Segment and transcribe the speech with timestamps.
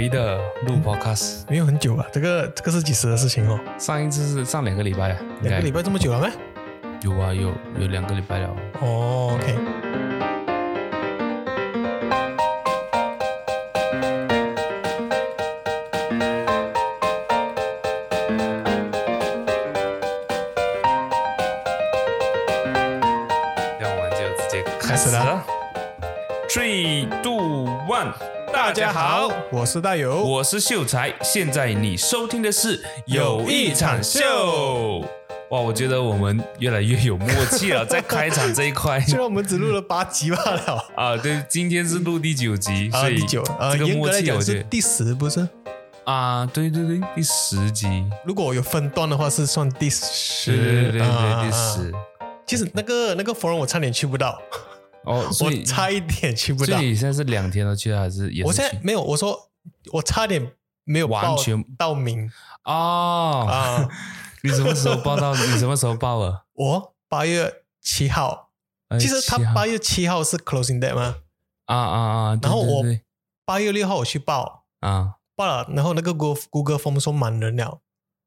[0.00, 3.60] 久违的录 Podcast，没有很久啊，这个这个是几时的事情哦？
[3.78, 6.28] 上一次是上两个礼拜啊，两个礼拜这么久了吗？
[7.02, 8.48] 有啊，有有两个礼拜了。
[8.80, 9.79] 哦，OK。
[28.70, 30.22] 大家好，我是大友。
[30.22, 31.12] 我是秀才。
[31.24, 34.20] 现在你收听的是《有一场秀》。
[35.50, 45.48] 哇，我觉得我们越来越有默契了，在开场这一块 虽然我们只录了八集罢了， 啊，对，今天是录第九集，啊，所以第九，呃，这个默契我觉得讲是第十，不是？
[46.04, 47.88] 啊，对对对，第十集，
[48.24, 50.56] 如果我有分段的话，是算第十。
[50.56, 51.50] 对对对对啊，第。
[51.50, 51.92] 十。
[52.46, 54.40] 其实那个那个 forum 我差点去不到，
[55.04, 56.76] 哦， 所我以差一点去不到。
[56.76, 59.50] 所以你现在是两天都去了，还是也是我现在没有，我说
[59.92, 60.52] 我差点
[60.84, 62.30] 没有完全到名
[62.64, 63.88] 哦啊！
[64.42, 65.34] 你什么时候报到？
[65.46, 66.46] 你什么时候报了？
[66.54, 68.50] 我八月七号，
[68.88, 71.16] 哎其实他八月七号是 closing day 吗？
[71.66, 71.98] 啊啊
[72.30, 72.38] 啊！
[72.42, 72.84] 然后我
[73.44, 77.80] 八月六号我去报，啊，报了，然后那个 Google Google Form 说满人了，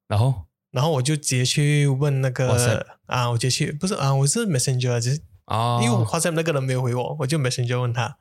[0.08, 5.12] 然后然后我就直接去问那个啊，我直接去不是啊，我是 Messenger，啊，就
[5.48, 8.18] 是啊，因为我 WhatsApp 那个人没有回我，我就 Messenger 问他，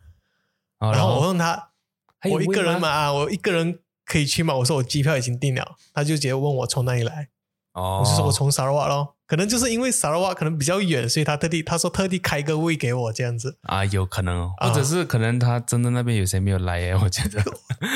[0.78, 1.70] 啊然后我问他，
[2.18, 2.88] 还有我一个人问吗？
[2.88, 4.54] 嘛啊，我一个人可以去吗？
[4.56, 7.28] 我说我机票已经订了，他就直接问我从哪里来，
[7.72, 14.68] 哦，我就说我从沙拉瓦咯，可能就是因为沙拉瓦可能比较远，所以他特地他说特地开个位给我这样子，啊，有可能哦，啊。
[14.68, 16.96] 或者是可能他真的那边有谁没有来耶？
[16.96, 17.42] 我觉得，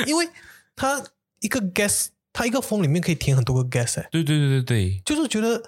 [0.05, 0.29] 因为
[0.75, 1.03] 他
[1.41, 5.61] 一个 guest，他一个 form 里面可以填很多个 guest，、欸、对对对对对，就是觉得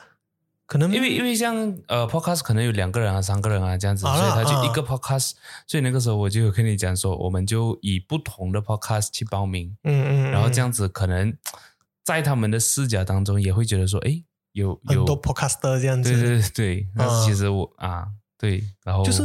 [0.69, 1.55] 可能因为因为像
[1.87, 5.31] 呃 podcast 可能有两个人啊、三个人啊这样子，所以他就啊一个 podcast，
[5.65, 10.31] 所以那个时候我就有跟你讲说，我们就以不同的 podcast 去报名，嗯嗯，嗯。
[10.31, 11.35] 然后这样子可能
[12.05, 18.05] 在他们的视角当中也会觉得说，哎，有有很多 podcaster 这样子，对对对对，但是啊其实我啊
[18.37, 19.23] 对，然后就是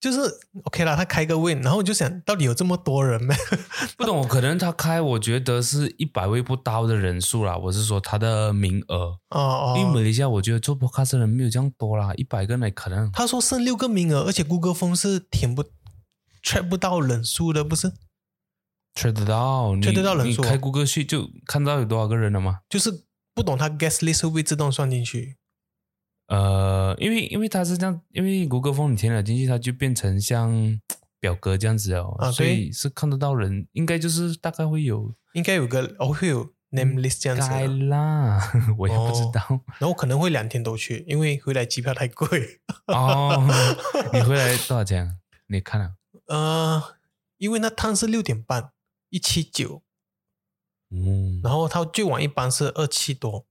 [0.00, 0.18] 就是
[0.64, 3.34] OK 啦，他开个 win，，然后我就想到底有这么多人没？
[3.98, 15.62] 不懂，可能他开我觉得是一百位不到的人数啦，我是说他的名额，哦哦，因为马来西亚我觉得做 podcast 的人没有这样多啦，一百个人可能他说剩六个名额，而且 Google Form 是填不
[16.42, 17.92] track 不到人数的，不是？
[18.94, 22.60] 吹得到，你吹得到人数你开谷歌去就看到有多少个人了吗？
[22.68, 25.36] 就是不懂他 guest list 会不会自动算进去？
[26.30, 30.80] 呃，因为因为它是这样，因为谷歌风你填了进去，它就变成像
[31.18, 38.40] 表格这样子哦，啊所以是看得到人，应该就是大概会有应该有个哦会有 name list 这样子该，啦，
[38.78, 42.60] 我也不知道然后可能会两天都去，因为回来机票太贵。
[42.86, 43.44] 哦。
[44.12, 45.14] 你回来 多少钱啊？
[45.48, 45.96] 你看了？
[46.26, 46.80] 呃，
[47.38, 48.70] 因为那趟是六点半，
[49.08, 49.82] 一七九，
[50.90, 53.46] 嗯，然后他最晚一班是二七多，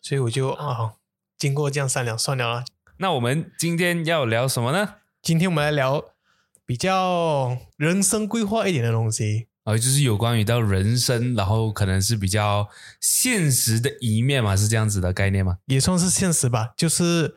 [0.00, 0.94] 所以我就啊，
[1.40, 2.64] 经过这样商量，算了啦。
[2.98, 4.96] 那我们今天要聊什么呢？
[5.22, 6.04] 今天我们来聊
[6.66, 9.46] 比较人生规划一点的东西。
[9.64, 12.68] 啊、就是有关于到人生，然后可能是比较
[13.00, 15.58] 现实的一面嘛，是这样子的概念吗？
[15.66, 17.36] 也算是现实吧，就是，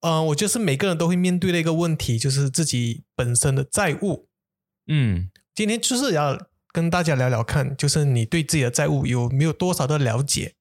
[0.00, 4.28] 呃，我就是每个人都会面对的一个问题，就是自己本身的债务。
[4.86, 10.54] 嗯，今天就是要跟大家聊聊看，就是你对自己的债务有没有多少的了解，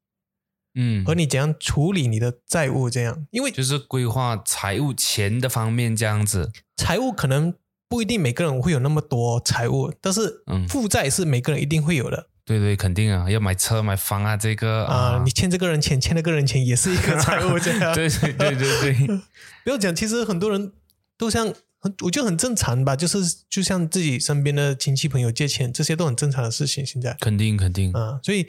[0.78, 6.52] 嗯，和你怎样处理你的债务，这样，因为就是规划财务钱的方面这样子。
[6.78, 7.54] 财务可能
[7.90, 17.94] 不一定每个人会有那么多财务，但是嗯负债是每个人一定会有的对对，肯定啊，要买车买房啊，这个啊、你欠这个人钱，欠那个人钱也是一个财务，这样。
[17.94, 19.08] 对对对对对，
[19.66, 20.72] 不要讲，其实很多人
[21.18, 23.18] 都像，很我觉得很正常吧，就是
[23.50, 26.86] 就像自己身边的亲戚朋友借钱，这些都很正常的事情。
[26.86, 27.92] 现在肯定肯定。
[27.92, 28.48] 啊、所以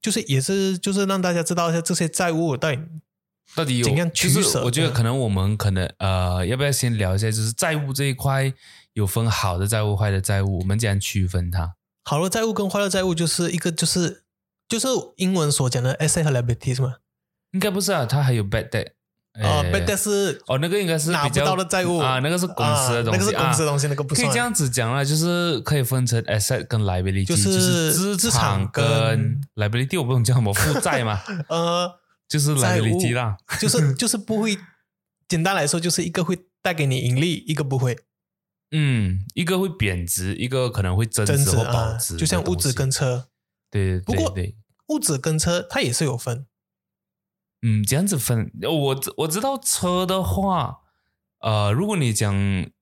[0.00, 2.78] 就是也是就是让大家知道一下这些债务到底
[3.54, 8.52] 到底有怎样就是取舍我觉得嗯可能我们可能呃，要不要先聊一下，就是债务这一块
[8.92, 11.74] 有分好的债务、坏的债务，我们怎样区分它？
[12.04, 14.24] 好的债务跟坏的债务就是一个就是
[14.68, 14.86] 就是
[15.16, 16.96] 英文所讲的 asset 和 liabilities 嘛。
[17.52, 18.92] 应该不是啊，它还有 bad debt。
[19.42, 24.26] 啊、呃 b a d debt 是哦，那个应该是拿不到的债务啊，那个是公司的东西，啊那个是公司的啊东西，那个不算。
[24.26, 31.20] 可以这样子讲了，就是可以分成 asset 跟 liability，就是是资资产产跟跟 liability，我不懂叫什么负债嘛。
[31.48, 31.90] 呃，
[32.28, 33.36] 就是 liability 啦。
[33.60, 34.58] 就是就是不会。
[35.28, 37.98] 简单来说，就是一个会带给你盈利，一个不会
[38.70, 43.28] 嗯，一个会贬值，一个可能会增增值值或保啊值，，就像物质跟车，
[43.70, 44.34] 对对不过
[44.86, 46.46] 物质，跟车它也是有分。
[47.62, 50.78] 嗯，这样子分，我我知道车的话，
[51.40, 52.32] 呃，如果你讲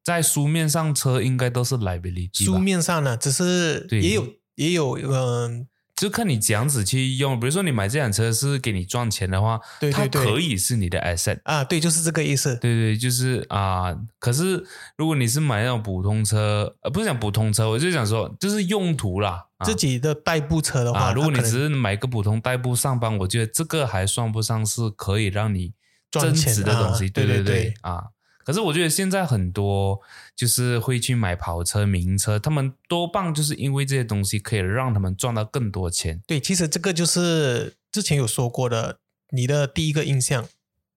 [0.03, 7.41] 在书面上，车应该都是 liability，书面上呢，只是也有也有嗯、就看你怎样子去用。
[7.41, 11.41] 比如说你买这辆车是给你赚钱的话，对对对它可以是你的 asset。
[11.45, 12.55] 啊，对，就是这个意思。
[12.57, 14.63] 对对，就是啊、可是
[14.99, 19.47] 如果你是买那种普通车，呃，不是讲普通车，我就想说，就是用途啦。
[19.57, 25.73] 啊自己的代步车的话，啊，如果你只是买个普通代步上班，我觉得这个还算不上是可以让你
[26.13, 27.09] 增值的东西。
[27.09, 28.05] 对对对啊。
[28.47, 30.01] 可是我觉得现在很多
[30.37, 36.23] 就是会去买跑车、名车，他们多半就是因为这些东西可以让他们赚到更多钱。
[36.29, 39.01] 对，其实这个就是之前有说过的，
[39.31, 40.47] 你的第一个印象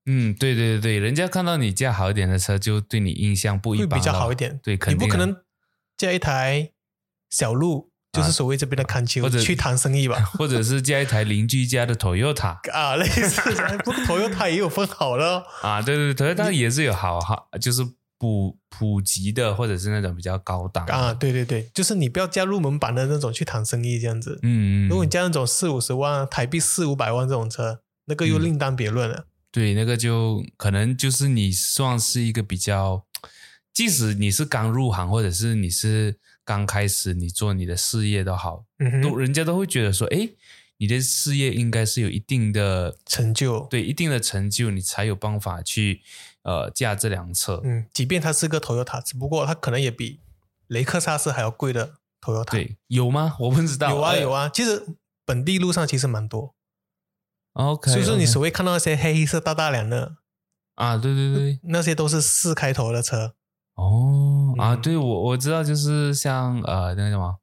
[0.05, 4.59] 嗯，对对对对，人家看到你驾好一点的车，就对你印象不一会比较好一点。
[4.61, 5.35] 对，肯定啊你不可能
[5.97, 6.71] 驾一台
[7.31, 10.19] 小路，就是所谓这边的看球、或者去谈生意吧？
[10.37, 13.41] 或者是加一台邻居家的 Toyota 啊，类似，
[13.83, 15.43] 不过头油它也有分好的哦。
[15.61, 17.85] 啊，对对对，Toyota 也是有好好，就是
[18.17, 24.39] 普普及的，或者是那种比较高档啊，，对对对，就是你不要加入门版的那种去谈生意这样子。
[24.41, 29.27] 嗯，嗯如果你加那种四五十万台币四五百万这种车，那个又嗯另当别论了。
[29.51, 33.05] 对那个就可能就是你算是一个比较，
[33.73, 36.17] 即使你是刚入行，或者是你是
[36.49, 40.27] 刚开始你做你的事业都好，嗯，都人家都会觉得说，哎，
[40.77, 46.01] 你的事业应该是有一定的成就，对一定的成就，你才有办法去
[46.41, 47.61] 呃驾这辆车。
[47.63, 50.21] 嗯，即便它是个 Toyota，只不过它可能也比
[50.65, 53.37] 雷克萨斯还要贵的 Toyota。，对，有吗？
[53.41, 53.91] 我不知道。
[53.91, 54.45] 有啊有啊。
[54.45, 54.83] 啊，其实
[55.23, 56.55] 本地路上其实蛮多
[57.53, 60.15] ，OK，所以说你所谓看到那些黑黑色大大辆的，
[60.73, 63.35] 啊，对对对，那些都是四开头的车。
[63.79, 67.35] 哦啊，嗯对我我知道，就是像呃那个什么，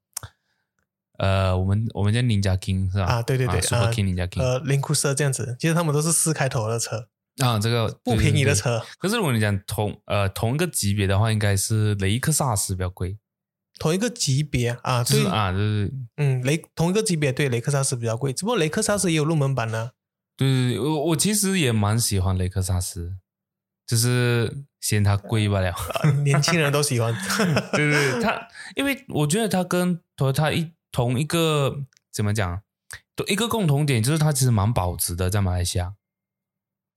[1.18, 3.06] 呃，我们我们叫 Ninja King 是吧？
[3.06, 8.54] 啊对对对，Super 啊 King Ninja King 呃，林库斯这样子，其实他们都是四开头的车，啊，这个不便宜的。
[8.54, 8.82] 车。
[8.98, 13.16] 可是如果你讲同呃同一个级别的话，应该是雷克萨斯比较贵，
[13.78, 19.92] 同一个级别啊，对，就是啊，对对对嗯，雷同一个级别对雷克萨斯比较贵，只不过雷克萨斯也有入门版呢。
[20.36, 23.16] 对对对，我我其实也蛮喜欢雷克萨斯，
[23.86, 25.72] 就是嫌它贵罢了。
[25.72, 27.12] 啊 年轻人都喜欢。
[27.72, 31.76] 对 对对，它因为我觉得它跟 Toyota 一同一个
[32.12, 32.62] 怎么讲，
[33.26, 35.94] 一个共同点就是它其实蛮保值的，在马来西亚。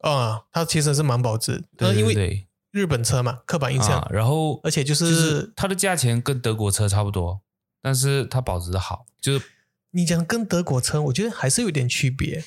[0.02, 7.42] 啊，它其实是蛮保值，对呃因为日本车嘛，刻板印象，啊，然后而且就就是是它的价钱跟德国车差不多，
[7.82, 9.46] 但是它保值的好，就是
[9.92, 12.46] 你讲跟德国车，我觉得还是有点区别，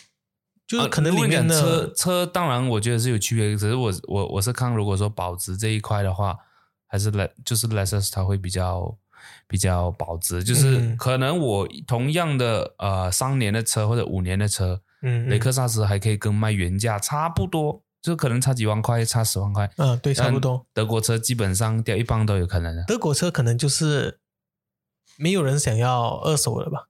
[0.67, 6.37] 就是呃可能里面的车车，当然我觉得是有区别，只是我我我是看如果说保值这一块的话，
[6.87, 8.97] 还是来就是 Lexus 它会比较
[9.47, 19.71] 比较保值，就是嗯可能我同样的呃三年的车或者五年的车，嗯，雷克萨斯还可以跟卖原价差不多，就可能差几万块，差十万块。
[19.77, 20.67] 嗯，对，差不多。
[20.73, 24.21] 德国车基本上掉一半都有可能的，德国车可能就是
[25.19, 26.89] 没有人想要二手的吧，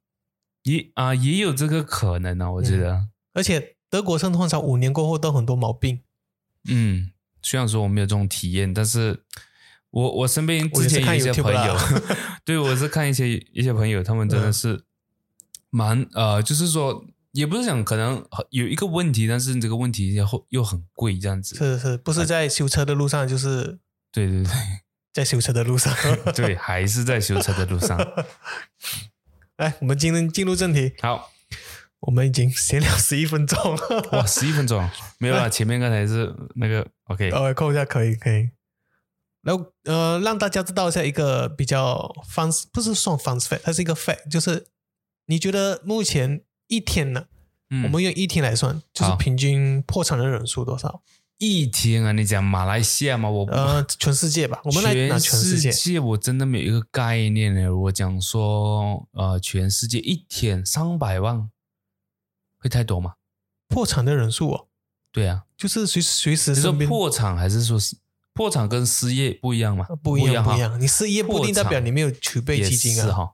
[0.62, 3.08] 也啊、也有这个可能呢、我觉得。
[3.32, 6.00] 而且德国车通常五年过后都很多毛病。
[6.68, 7.10] 嗯
[7.42, 9.24] 虽然说我没有这种体验，但是
[9.90, 12.02] 我我身边之前有一些朋友啦，
[12.44, 14.84] 对我是看一些一些朋友，他们真的嗯是
[15.70, 21.56] 蛮、呃，就是说也不是讲可能有一个问题，但是这个问题又又很贵这样子。
[21.56, 23.80] 是是，不是在修车的路上，就是
[24.12, 24.52] 对对对
[25.12, 25.92] 在修车的路上。
[26.32, 27.98] 对对，还是在修车的路上。
[29.58, 30.94] 来，我们今天进入正题。
[31.00, 31.31] 好，
[32.02, 38.50] 我们已经闲聊十一分钟了，哇，十一分钟没有啊， 前面刚才是那个 OK，呃，扣一下可以可以。
[39.42, 44.66] 然后呃，让大家知道一下一个比较 fun，不是算 fun fact，它是一个 fact，就是
[45.26, 47.26] 你觉得目前一天呢，
[47.70, 51.02] 嗯我们用一天来算，就是平均破产的人数多少？
[51.38, 53.28] 一天啊，你讲马来西亚吗？
[53.28, 55.72] 我呃，全世界吧， 我们来拿全世界。
[55.72, 57.74] 界我真的没有一个概念呢。
[57.74, 61.50] 我讲说，呃，全世界一天三百万，
[62.62, 63.14] 会太多吗？
[63.68, 64.68] 破产的人数哦，
[65.10, 67.96] 对啊，就是随随时你说身边破产还是说是
[68.32, 69.86] 破产跟失业不一样吗？
[70.02, 73.32] 不一样哈不一样，你失业不一定代表你没有储备也基金啊，是哈。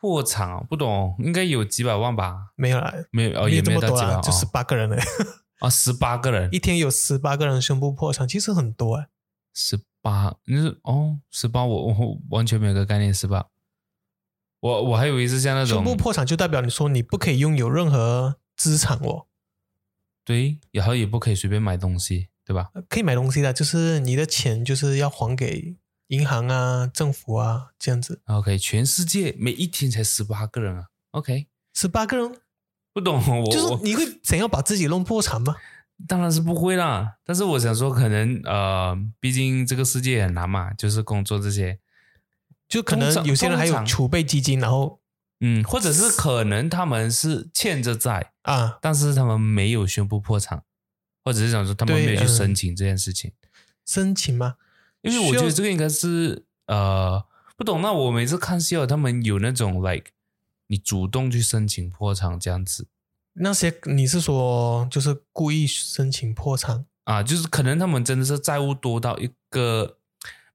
[0.00, 2.50] 破产啊，不懂，应该有几百万吧？
[2.54, 4.96] 没有啦，没有哦，没也有这么多啦，没有到几百万，就十八个人了，
[5.58, 9.08] 啊，十八个人，一天有十八个人宣布破产，其实很多哎。
[9.52, 13.46] 十八，你是哦，十八，我我完全没有个概念，十八。
[14.60, 19.24] 我我还以为是像那种宣布破产就代表你说你不可以拥有任何资产哦。
[20.22, 22.68] 对，然后也不可以随便买东西，对吧？
[22.90, 25.76] 可以买东西的，就是你的钱就是要还给
[26.08, 28.20] 银行啊、政府啊这样子。
[28.26, 30.88] OK，全世界每一天才十八个人啊。
[31.12, 32.36] OK，十八个人，
[32.92, 35.56] 不懂我就是你会想要把自己弄破产吗？
[36.06, 37.16] 当然是不会啦。
[37.24, 41.80] 但是我想说，可能呃，毕竟这个世界很难嘛，就是工作这些，
[42.68, 45.00] 就可能有些人还有储备基金，然后
[45.40, 50.62] 嗯，或者是可能他们是欠着债，啊，但是他们没有宣布破产，
[51.24, 53.32] 或者是想说他们没有去嗯申请这件事情。
[53.86, 54.56] 申请吗？
[55.02, 57.24] 因为我觉得这个应该是呃，
[57.56, 57.80] 不懂。
[57.80, 60.10] 那我每次看戏哦，他们有那种 like
[60.66, 62.88] 你主动去申请破产这样子
[63.34, 66.84] 那些你是说就是故意申请破产？
[67.04, 69.96] 啊，就是可能他们真的是债务多到一个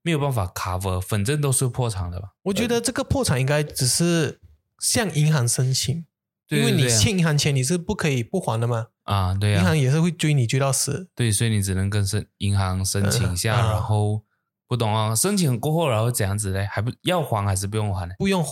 [0.02, 2.34] 没有办法 cover，反正都是破产的吧。
[2.44, 4.40] 我觉得这个破产应该只是
[4.84, 6.06] 向银行申请，
[6.46, 11.10] 对因为你欠银行钱你是不可以不还的嘛，啊，对啊银行，也是会追你追到死。
[11.16, 14.25] 对，所以你只能跟申银行申请一下，嗯啊然后
[14.68, 16.68] 不懂啊，申请过后然后怎样子嘞？
[16.70, 18.13] 还不要还还是不用还呢？
[18.20, 18.46] 不用，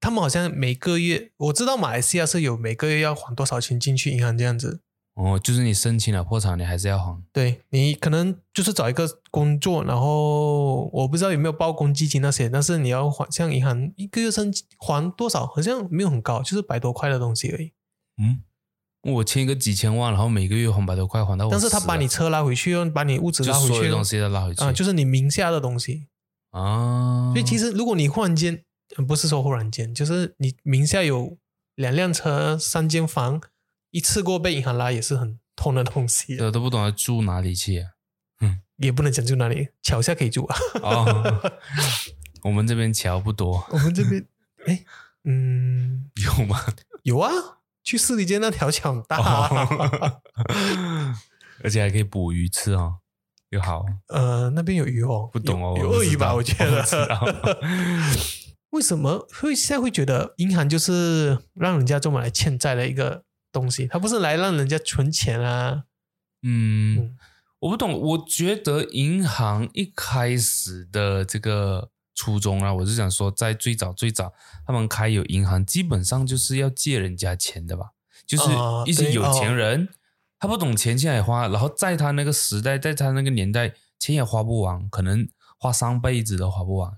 [0.00, 4.82] 他们好像每个月，我知道马来西亚是有每个月要还多少钱进去银行这样子。
[5.16, 7.22] 哦，就是你申请了破产，你还是要还。
[7.32, 17.72] 对你可能就是找一个工作，然后我不知道有没有报公积金那些，但是你要还像银行一个月申还多少，好像没有很高，就是百多块的东西而已。
[18.22, 18.42] 嗯，
[19.14, 26.08] 我欠一个几千万，然后每个月还百多块，还到我但是他把你车拉回去又，把你屋子就拉回去哦所有东西都拉回去啊，就是你名下的东西。
[26.50, 28.62] 啊，所以其实如果你忽然间，
[28.96, 31.38] 呃不是说忽然间，就是你名下有
[31.74, 33.40] 两辆车、三间房，
[33.96, 37.92] 一次过被银行拉也是很痛的东西，我都不懂要住哪里去啊。
[38.76, 40.56] 也不能讲住哪里，桥下可以住啊。
[40.82, 41.50] 哦，
[42.42, 44.22] 我们这边桥不多，我们这边，
[44.66, 44.84] 哎，
[45.24, 46.62] 嗯，有吗？
[47.04, 47.32] 有啊，
[47.82, 51.14] 去市里街那条桥很大、啊，哦
[51.64, 52.96] 而且还可以捕鱼吃哦，
[53.48, 53.86] 又好。
[54.08, 56.26] 呃，那边有鱼哦，不懂哦有鳄鱼吧？
[56.26, 56.84] 道我觉得。
[58.70, 63.24] 为什么会现在会觉得银行就是让人家这么来欠债的一个
[63.58, 63.86] 东西？
[63.86, 65.84] 它不是来让人家存钱啊？
[66.42, 67.16] 嗯嗯，
[67.60, 67.98] 我不懂。
[67.98, 74.32] 我觉得银行一开始的这个初衷啊，我是想说，在最早最早，
[74.66, 77.92] 他们开有银行，基本上就是要借人家钱的吧，
[78.26, 78.44] 就是
[78.84, 79.88] 一些有钱哦人，
[80.38, 85.26] 他不懂钱现在也花，然后在他那个时代，在他那个年代，钱也花不完，可能
[85.58, 86.92] 花上辈子都花不完，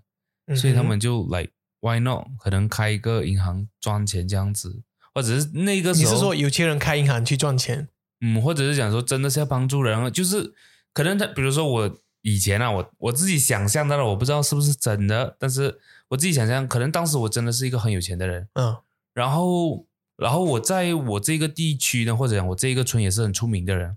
[0.56, 1.48] 所以他们就来
[1.80, 2.26] why not？
[2.40, 4.82] 可能开一个银行赚钱这样子，
[5.18, 7.88] 或者是那个时候你是说有钱人开银行去赚钱？
[8.20, 10.54] 嗯，或者是讲说真的是要帮助人，就是
[10.94, 18.76] 可能他，比如说我以前啊，我我自己想象到了，我不知道是不是真的，但是我自己想象，可能当时我真的是一个很有钱的人，嗯。
[19.12, 23.96] 然后然后我在我这个地区呢，或者讲我这一个村也是很出名的人，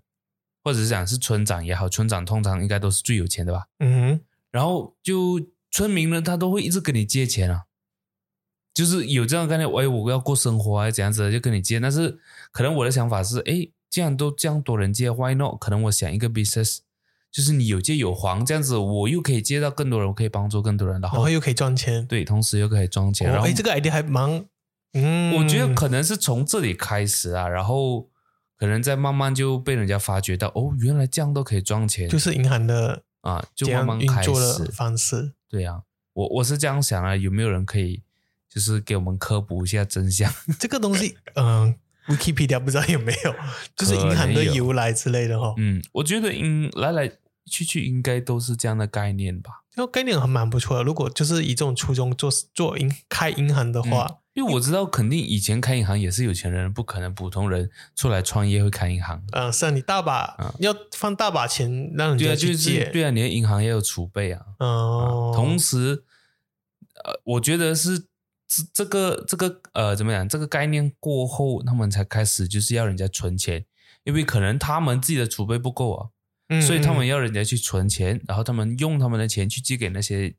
[0.64, 7.66] 或者是讲是村长也好，村长通常应该都是最有钱的吧，嗯哼，然后就村民呢，他都会一直跟你借钱啊，
[8.74, 11.80] 就是有这样的概念，哎，我要过生活啊，怎样子的就跟你借。
[11.80, 12.20] 但是
[12.52, 15.60] 可能我的想法是，哎，既然都这样多人借，why not？
[15.60, 16.78] 可能我想一个 business，
[17.30, 22.06] 就是你有借有还，这样子我又可以借到更多人，我可以帮助更多人，然后又可以赚钱。
[22.08, 23.28] 对，同时又可以赚钱。
[23.28, 24.46] 然后哦哎，这个 idea 还蛮，
[24.94, 28.10] 嗯，我觉得可能是从这里开始啊，然后
[28.58, 34.66] 可能再慢慢就被人家发觉到，哦，原来这样都可以赚钱，就是银行的啊，就慢慢开始。
[34.72, 35.34] 方式。
[35.50, 35.82] 对啊，
[36.14, 38.04] 我我是这样想啊，有没有人可以
[38.54, 40.30] 就是给我们科普一下真相？
[40.60, 41.74] 这个东西，嗯
[42.08, 43.34] ，Wikipedia 不知道有没有，
[43.78, 45.54] 就是银行的由来之类的哈。
[45.58, 47.10] 嗯，我觉得应来来
[47.46, 49.64] 去去应该都是这样的概念吧。
[49.74, 50.84] 这个概念还蛮不错的。
[50.84, 59.24] 如果就是以这种初衷做做银开银行的话，因为我知道，肯定以前开银行也是有钱人，不可能普通人出来创业会开银行。
[59.32, 64.42] 嗯、是啊，你大把、要放大把钱让人对啊，家就是去借，对啊，你的银行也有储备啊。
[64.60, 66.04] 哦、同时，
[67.06, 68.08] 呃，我觉得是
[68.52, 70.28] 这这个这个呃怎么讲？
[70.28, 73.66] 这个概念过后，他们才开始就是要人家存钱，
[74.04, 76.10] 因为可能他们自己的储备不够啊，
[76.50, 80.36] 嗯所以他们嗯要人家去存钱，然后他们用他们的钱去借给那些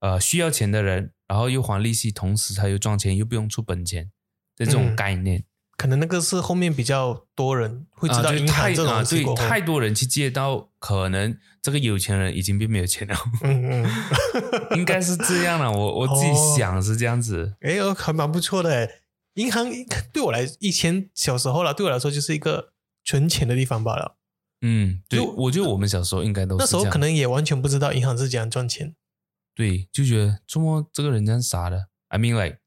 [0.00, 4.10] 呃需要钱的人，然后又还利息，同时他又赚钱，又不用出本钱
[4.54, 5.44] 的这种嗯概念。
[5.78, 13.90] 可能那个是后面比较多人会知道银行这种太啊对太多人去借到，可能这个有钱人已经变没有钱了，嗯嗯，
[14.76, 15.70] 应该是这样了。
[15.70, 17.54] 我我自己哦想是这样子。
[17.60, 18.90] 哎呦，还蛮不错的哎。
[19.34, 19.70] 银行
[20.12, 22.72] 对我来，以前小时候了，对我来说就是一个
[23.04, 24.16] 存钱的地方罢了。
[24.62, 28.96] 嗯，对，我觉得我们小时候应该都是那时候可能也完全不知道银行是怎样赚钱。
[29.54, 32.58] 对，就觉得怎么这个人家傻的？I mean like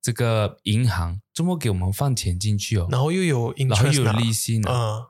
[0.00, 2.88] 这个银行怎么给我们放钱进去哦？
[2.90, 4.70] 然后又有 interest 然后又有拿利息呢？
[4.70, 5.08] 啊、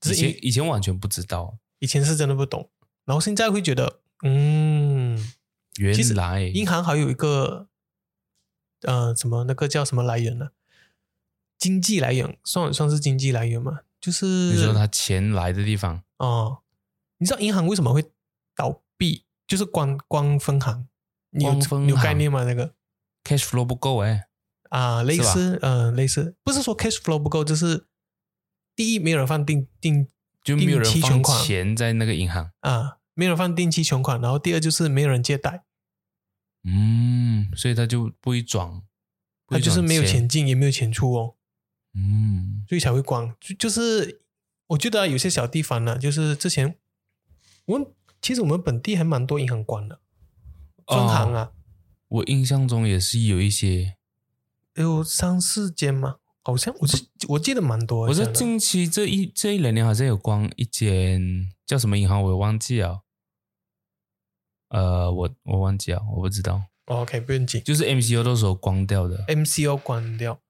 [0.00, 2.70] 只是以以前以前完全不知道，以前是真的不懂，
[3.04, 5.32] 然后现在会觉得，嗯，
[5.78, 7.68] 原其实来银行还有一个
[8.82, 10.50] 呃什么那个叫什么来源呢？
[11.58, 13.80] 经济来源算算是经济来源嘛？
[13.98, 16.58] 就是你说他钱来的地方，哦，
[17.16, 18.04] 你知道银行为什么会
[18.54, 19.24] 倒闭？
[19.46, 20.86] 就是光光分行，
[21.30, 22.44] 你有关分你有概行念吗？
[22.44, 22.74] 那个
[23.24, 24.28] cash flow 不够哎，
[24.70, 27.86] 啊，类似呃类似，不是说 cash flow 不够，就是
[28.74, 30.08] 第一没有人放定定
[30.42, 31.44] 就没有人放款。
[31.44, 35.64] 钱在那个银行，啊，没有人放定期存款，然后第二就是没有人借贷，
[36.64, 38.82] 嗯，所以他就不会转，
[39.46, 41.34] 他就是没有钱进也没有钱出哦。
[41.94, 43.34] 嗯，所以才会关。
[43.40, 44.20] 就就是
[44.68, 46.76] 我觉得啊有些小地方呢，就是之前
[47.64, 47.86] 我们
[48.20, 50.00] 其实我们本地还蛮多银行关的，
[50.86, 51.52] 分行啊，
[52.08, 53.96] 我印象中也是有一些，
[54.76, 56.16] 有三四间吗？
[56.42, 58.02] 好像我是我记得蛮多。
[58.02, 61.20] 我在这样的近期这一这一两年好像有关一间
[61.66, 63.02] 叫什么银行，我也忘记了。
[64.68, 70.40] 呃，我我忘记了，我不知道，哦 OK 不用紧就是 MCO 那时候关掉的，，MCO 关掉，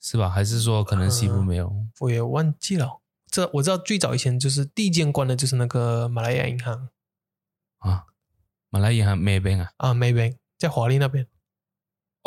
[0.00, 0.28] 是吧？
[0.28, 1.72] 还是说可能西部没有？
[2.00, 3.00] 我也忘记了。
[3.30, 6.88] 这我知道最早以前就是第一间关的就是那个马来亚银行
[7.78, 8.06] 啊？
[8.70, 9.70] 马来银行没边啊？
[9.76, 11.26] 啊，Maybank 在华丽那边，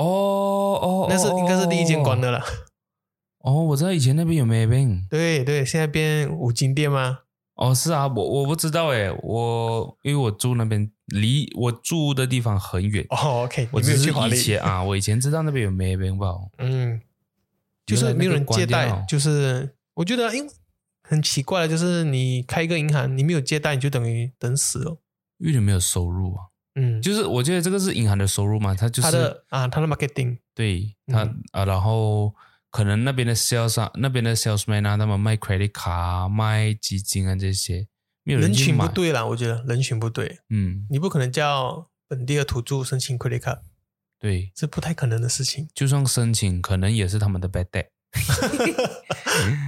[0.03, 2.41] 哦哦，那是应该是第一间关的了。
[3.39, 5.09] 哦，我知道以前那边有 Maybank。
[5.09, 7.19] 对对，现在变五金店吗？
[7.55, 16.35] 哦，是啊，我我不知道诶，我因为我住那边离我住的地方很远，哦，OK，我你没有只是以去华丽前啊，我以前知道那边有 Maybank 吧？
[16.59, 17.01] 嗯，
[17.85, 20.51] 就是没有人借贷，就是我觉得，因为
[21.03, 24.97] 很奇怪的，就是你开一个银行，你没有借贷，你就等于等死了。
[25.39, 26.47] 因为你没有收入啊，
[26.81, 29.07] 嗯，就是我觉得这个是银行的收入嘛，它就是
[29.49, 31.43] 啊，他的 marketing，对他、嗯。
[31.51, 32.33] 啊，然后
[32.71, 37.87] 可能那边的 sales 啊，那边的 salesman 啊，他们卖 credit 卡、啊、卖基金啊这些，
[38.23, 43.59] 没有人群不，对啦，我觉得人群不对，嗯，你不可能叫本地的土著申请 credit card，
[44.19, 45.67] 对，这不太可能的事情。
[45.73, 47.87] 就算申请，可能也是他们的 bad day。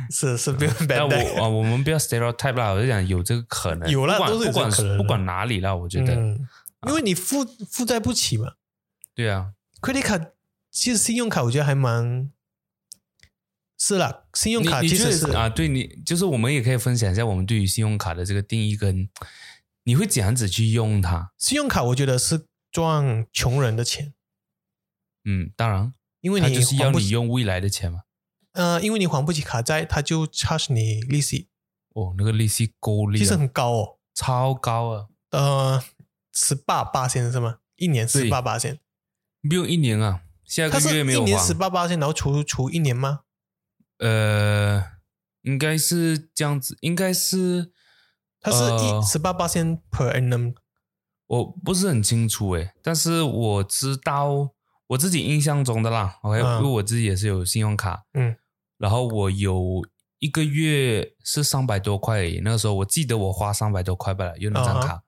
[0.09, 6.47] 是是不用 bad 但 day 我啊，我们不要 stereotype 啦，我就讲有这个可能，有啦不管不管哪里啦，我觉得，嗯，
[6.87, 8.53] 因为你负负债不起嘛
[9.13, 10.31] 对啊，，credit card
[10.71, 12.31] 其实信用卡我觉得还蛮
[13.77, 19.09] 是啦，信用卡其实是啊，对你就是我们也可以分享一下我们对于信用卡的这个定义跟
[19.83, 21.31] 你会怎样子去用它。
[21.37, 24.13] 信用卡，我觉得是赚穷人的钱，
[25.25, 28.03] 嗯，当然，因为你就是要你用未来的钱嘛。
[28.53, 31.47] 呃，因为你还不起卡债，他就 charge 你利息，
[31.93, 35.07] 哦，那个利息够力、啊，其实很高哦，超高啊！
[35.31, 35.83] 呃，
[36.31, 37.57] 十八八千是吗？
[37.75, 38.79] 一年十八八千，
[39.47, 41.53] 不用一年啊，下个月没有一年十。
[41.53, 43.21] 八八千，然后除除一年吗？
[43.97, 44.83] 呃，
[45.41, 47.71] 应该是这样子，应该是
[48.39, 50.55] 它是一呃十八八千 per annum，
[51.27, 54.51] 我不是很清楚诶，但是我知道
[54.87, 58.35] 我自己印象中的啦，OK，、嗯因为我自己也是有信用卡，嗯，
[58.77, 59.83] 然后我有
[60.19, 65.03] 一个月是三百多块那个时候我记得我花三百多块吧了，用那张啊卡，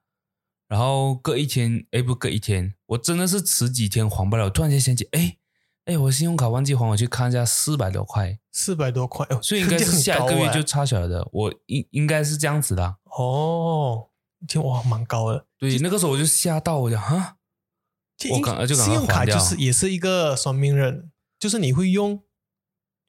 [0.73, 5.37] 然后隔一天，哎不隔一天，我真的是迟几天还不了，我突然间想起，哎
[5.85, 12.95] 哎我信用卡忘记还，我去看一下四百多块，四百多块，哦所以应该是下个月就差小了的，我应应该是这样子的啊。
[13.15, 14.09] 哦，
[14.47, 15.45] 就哇蛮高的。
[15.59, 22.23] 对，那个时候我就吓到，我讲哈，我其实赶就信用卡就是也是一个双面刃，就是你会用，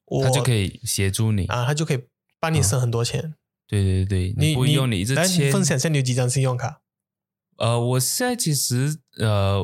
[0.04, 1.46] 我他就可以协助你。
[1.46, 2.04] 啊，他就可以
[2.38, 3.36] 帮你省很多钱。
[3.66, 5.50] 对对对，你不会用你一直来签。
[5.50, 6.82] 分享一下你有几张信用卡？
[7.58, 9.62] 呃，我现在其实呃，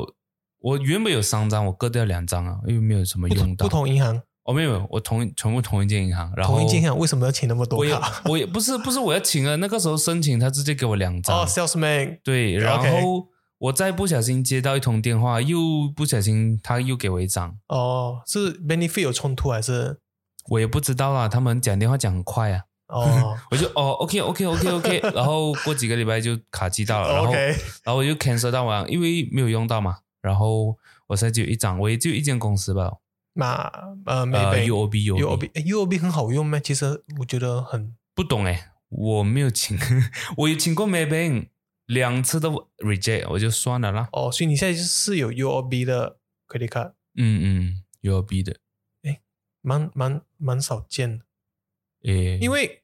[0.59, 3.65] 我原本有三张，我割掉两张啊，因为没有什么用到。
[3.65, 8.21] 不同银行，哦，没有，没有我同一全部同一间银行，然后同一间银行为什么要请那么多我也卡？
[8.25, 13.27] 我也不是不是我要请啊，那个时候申请他直接给我两张，哦，salesman，对，然后
[13.57, 15.59] 我再不小心接到一通电话，又
[15.95, 19.99] 不小心他又给我一张，哦，是 benefit 有冲突还是？
[20.49, 23.37] 我也不知道啊，他们讲电话讲很快啊，哦。
[23.49, 27.37] 我就哦，OK OK OK OK， 然后过几个礼拜就卡机到了，然后，OK，
[27.83, 30.77] 然后我就 cancel 到完，因为没有用到嘛，然后
[31.07, 32.97] 我现在只有一张，我也就一间公司吧，
[33.33, 33.53] 那
[34.05, 36.59] 呃呃，maybe，UOB UOB 诶 UOB 很好用吗？
[36.59, 39.77] 其实我觉得很不懂哎，我没有请，
[40.37, 41.47] 我有请过 Maybank
[41.85, 44.09] 两次都 reject，我就算了啦。
[44.11, 48.57] 哦，所以你现在是有 UOB 的 credit card，嗯嗯，UOB 的，
[49.61, 51.25] 蛮蛮蛮少见的，
[52.03, 52.80] 诶，因为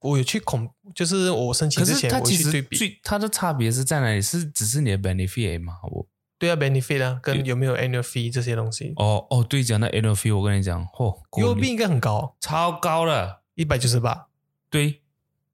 [0.00, 4.22] 我有去恐，就是我申请之前它其实我去对比，最它的差别是在哪里？
[4.22, 5.74] 是只是你的 benefit 嘛？
[5.90, 6.06] 我。
[6.40, 7.56] 对啊，benefit 啊，跟有。
[7.56, 8.92] 没有 annual fee 这些东西。
[8.94, 14.28] 哦哦，对，讲到 annual fee，我跟你讲，嚯、够，UOB 应该很高，超高了，一百九十八，
[14.70, 15.02] 对，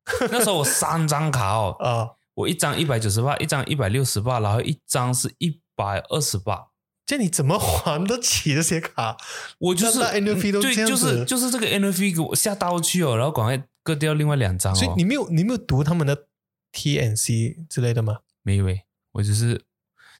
[0.31, 6.67] 那时候我三张卡哦，啊， 我一张一百九十八，一张一百六十八，然后一张是一百二十八。
[7.07, 9.17] 这你怎么还得起这些卡？
[9.59, 14.77] 我就是那那 NFT 都对，就是就是这个 NFT 给我下刀去哦，然后赶快割掉另外两张哦。
[14.77, 16.27] 所以你没有你没有读他们的
[16.73, 18.19] TNC 之类的吗？
[18.43, 19.63] 没有诶，我只是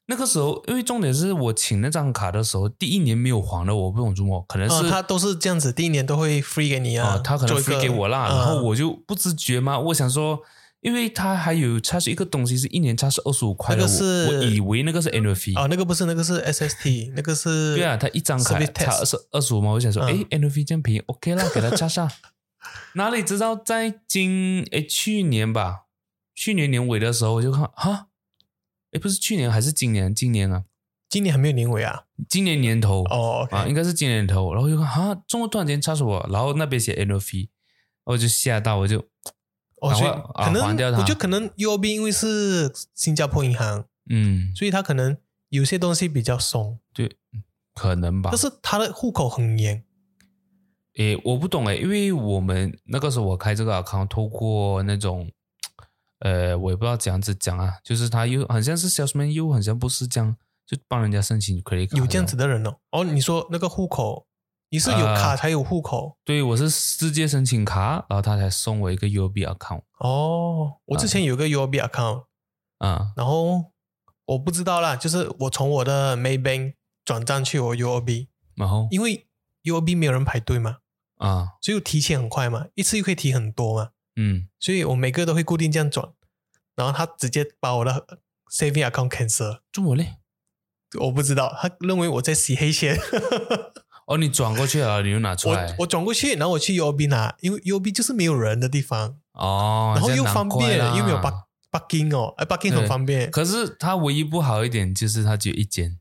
[0.07, 10.39] 那个时候，因为重点是我请那张卡的时候，第一年没有还的，我不懂怎么，可能啊，是他都是这样子，第一年都会 free 给你啊，哦，他可能做一个 free 给我啦，啊然后我就不自觉嘛，我想说，
[10.81, 22.09] 因为他还有差是一个东西，是一年差是二十五块的，那个是我我以为那个是 annual fee，、啊，那个不是那个是 SST，那个是对啊，他一张卡差二十二十五嘛，我想说，嗯诶 a n n u a l fee 这样便宜，OK 啦，给他加上。
[22.93, 25.85] 哪里知道在今诶去年吧，
[26.33, 28.07] 去年年尾的时候我就看哈，
[28.91, 30.13] 诶不是去年还是今年？
[30.13, 30.65] 今年啊，
[31.09, 32.05] 今年还没有年尾啊。
[32.29, 33.03] 今年年头。
[33.09, 37.49] 哦啊，应该是今年年头，然后就看哈，中国突然间差什么，然后那边写 annual fee，
[38.05, 38.99] 我就吓到，我就
[39.81, 40.65] 哦，所以可能
[40.97, 45.17] 我觉得可能 UOB 因为是新加坡银行，嗯，所以他可能
[45.49, 47.17] 有些东西比较松，对，
[47.73, 48.29] 可能吧。
[48.31, 48.39] 但。
[48.39, 49.83] 是他的户口很严。
[50.95, 55.29] 诶，我不懂诶，因为我们那个时候我开这个 account，透过那种，
[56.19, 61.97] 呃，我也不知道怎样子讲啊，就是他又好像是 salesman，又好像不是这样，就帮人家申请 credit card。
[61.97, 62.35] 有这样子？
[62.37, 62.77] 的人哦。
[62.91, 64.25] 哦，你说那个户口，
[64.69, 69.81] 你是有呃卡才有户口、对，我是直接申请卡，然后他才送我一个 UOB account。
[69.99, 70.77] 哦。
[70.85, 72.23] 我之前有个 UOB account，、
[72.77, 73.71] 啊、然后
[74.25, 79.27] 我不知道啦，就是我从我的 Maybank 转账去我 UOB，然后因为
[79.63, 80.77] UOB 没有人排队嘛，
[81.17, 86.09] 啊，所以我提钱很快嘛，一次又可以提很多嘛，嗯，所以我每个都会固定这样转，
[86.75, 88.19] 然后他直接把我的
[88.51, 89.59] saving account cancel。
[89.71, 90.15] 这么嘞？
[90.99, 92.97] 我不知道，他认为我在洗黑钱。
[94.07, 95.75] 哦，你转过去了，你又拿出我来。
[95.79, 103.31] 我转过去，然后我去 UOB 拿，因为 UOB 就是没有人的地方，哦，然后又方便，又没有 park parking 哦，哎 parking 很方便。
[103.31, 105.97] 可是它唯一不好一点就是它只有一间。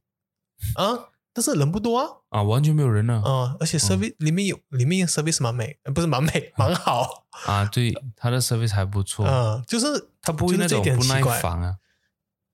[0.75, 3.21] 啊，但是人不多啊，啊，完全没有人呢。
[3.27, 9.27] 啊，而且 service 里面有里面 service 蛮美，呃不是蛮美，蛮好，啊，对，它的 service 还不错。
[9.27, 11.79] 嗯，就是他不会那种不耐烦啊。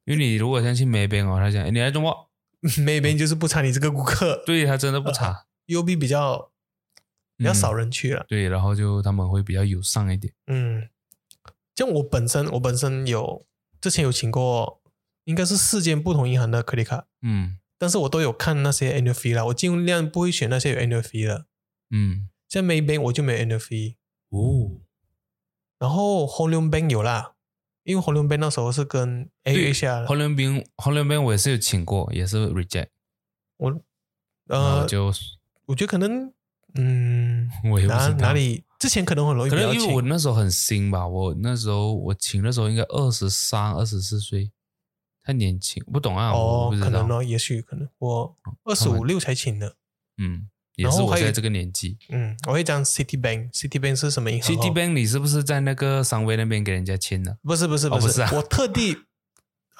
[0.06, 2.30] 因为你如果像去梅边哦，他讲、诶你来中国，
[2.84, 4.42] 那边就是不查你这个顾客。
[4.46, 6.50] 对他真的不查，，UOB 比较
[7.36, 7.54] 比较嗯。
[7.54, 10.32] 少人去了，对，然后就他们会比较友善一点。
[10.46, 10.88] 嗯，
[11.76, 13.46] 像我本身我本身有
[13.78, 14.82] 之前有请过，
[15.24, 17.04] 应该是四间不同银行的 credit card。
[17.22, 21.46] 嗯但是我都有看那些 annual fee 啦，我尽量不会选那些有 annual fee 的。
[21.88, 23.94] 嗯，像 Maybank 我就没有 annual fee，
[24.28, 24.82] 哦，
[25.78, 27.36] 然后 Home Loan Bank 有啦，
[27.84, 32.88] 因为 Home Loan Bank 那时候是跟 A 对 A 下红伦兵，红伦兵我也是有请过，也是 reject，
[33.56, 33.80] 我
[34.48, 35.10] 呃，就
[35.64, 36.30] 我觉得可能
[36.74, 38.08] 嗯哪 我也不知道。
[38.18, 44.52] 哪里之前可能很容易可能因为我，那时候很新吧，我那时候我请的时候应该二十三、二十四岁，
[45.30, 49.76] 太年轻，不懂啊，哦可能，哦，也许可能我二十五六才请的，
[50.18, 51.96] 嗯，也是我现在这个年纪。
[52.08, 57.38] 嗯，我会讲 City Bank，City Bank 是什么银行哦 City Bank 你是不是在那个商威那边给人家签的？
[57.44, 58.96] 不是不是不是，我特地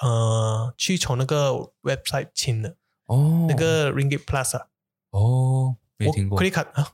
[0.00, 4.68] 呃去从那个 website 签的，哦，那个 Ringgit Plus 啊。
[5.10, 6.40] 哦，没听过。
[6.40, 6.92] credit card 啊，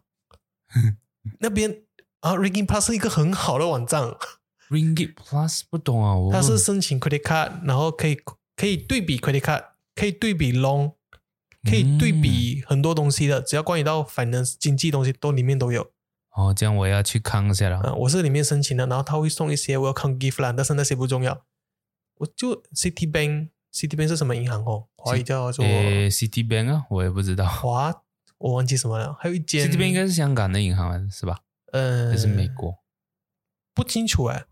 [1.40, 1.82] 那边
[2.20, 4.14] 啊，Ringgit Plus 是一个很好的网站
[4.70, 6.32] ，Ringgit Plus 不懂啊，我。
[6.32, 8.18] 它是申请 credit card，然后可以
[8.56, 9.64] 可以对比 credit card，
[9.94, 10.94] 可以对比 loan，
[11.62, 15.92] 可以对比很多东西的，只要关于到 finance 经济东西都里面都有。
[16.30, 17.78] 哦，这样我要去看一下了。
[17.80, 21.44] 啊，我是里面申请的，然后他会送一些 welcome gift 啦，但是那些不重要。
[22.18, 24.88] 我就 City Bank，City Bank 是什么银行哦？
[24.96, 27.46] 华语叫做诶，City Bank 啊，我也不知道。
[27.46, 28.02] 华，
[28.38, 29.14] 我忘记什么了。
[29.20, 31.40] 还有一间 City Bank 应该是香港的银行是吧？
[31.72, 32.78] 呃，还是美国？
[33.74, 34.44] 不清楚哎，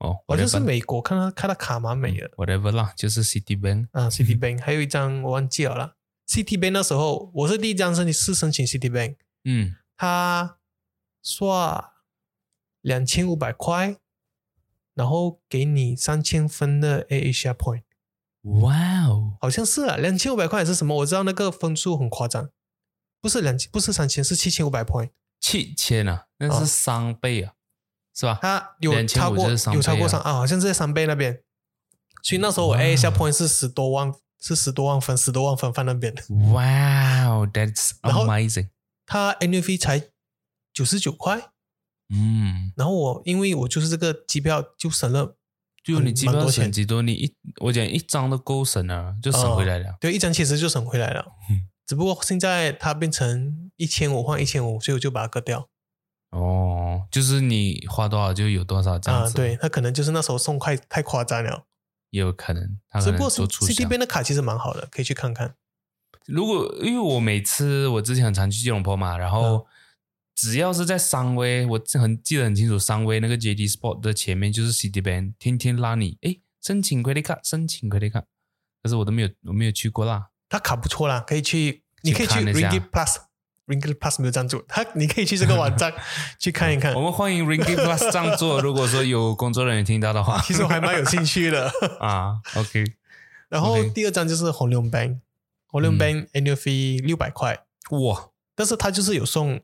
[0.00, 2.28] 哦，好像是美国，看他看他卡蛮美的。
[2.36, 3.88] whatever 啦，就是 City Bank。
[3.92, 5.94] 啊，City Bank 还有一张我忘记了啦。
[6.26, 10.58] City Bank 那时候我是第一张申请是申请 City Bank，嗯，他
[11.22, 11.92] 刷
[12.80, 13.96] 两千五百块，
[14.94, 17.82] 然后给你三千分的 A Asia Point，
[18.60, 20.96] 哇哦，好像是啊，两千五百块还是什么？
[20.98, 22.50] 我知道那个分数很夸张，
[23.20, 25.10] 不是两不是三千，是七千五百 point，
[25.40, 27.54] 七千啊，那哦是三倍啊，
[28.20, 28.38] 是吧？
[28.42, 31.40] 它有超过有超过三啊，好像是在三倍那边，
[32.22, 36.14] 所以那时候我 A Asia 哇 Point 是十多万，是十多万分，十多万分放那边。
[36.52, 38.68] 哇哦，That's amazing。
[39.06, 40.02] 它 annual fee 才
[40.74, 41.50] 九十九块，
[42.14, 45.36] 嗯，然后我因为我就是这个机票就省了，
[45.82, 49.96] 就你机票多钱省几多，你一我讲一张都够省了，就省回来了。
[49.98, 51.24] 对，一张其实就省回来了。
[51.48, 55.69] 嗯只不过现在它变成一千五换一千五，所以我就把它割掉。
[56.30, 59.34] 哦，就是你花多少就有多少这样啊，子。
[59.34, 61.66] 对，他可能就是那时候送快太夸张了。
[62.10, 63.88] 也有可能，他可能只不过做促 C D 销。
[63.88, 65.54] 边的卡其实蛮好的，可以去看看。
[66.26, 69.66] 如果因为我每次我之前很常去吉隆坡嘛，然嗯后
[70.34, 78.24] 只要是在三威，我很记得很清楚，三威那个 JD Sport 的前面就是 City Bank，天天拉你，诶，申请 credit card，申请 credit card，
[78.82, 80.28] 可是我都没有我没有去过啦。
[80.48, 83.16] 他卡不错啦，可以去，你可以去看一下 Ringgit Plus。
[83.70, 85.92] Ringgit Plus 没有赞助，他你可以去这个网站
[86.40, 87.00] 去看一看我。
[87.00, 91.70] 们欢迎 Ringgit Plus 赞助，如果说有工作人员听到的话， 其实我还蛮有兴趣的。
[92.00, 92.84] 啊，OK，
[93.48, 95.20] 然后第二张就是红牛 Bank，
[95.68, 99.60] 红龙嗯 Bank annual fee 六百块，哇，但是他就是有送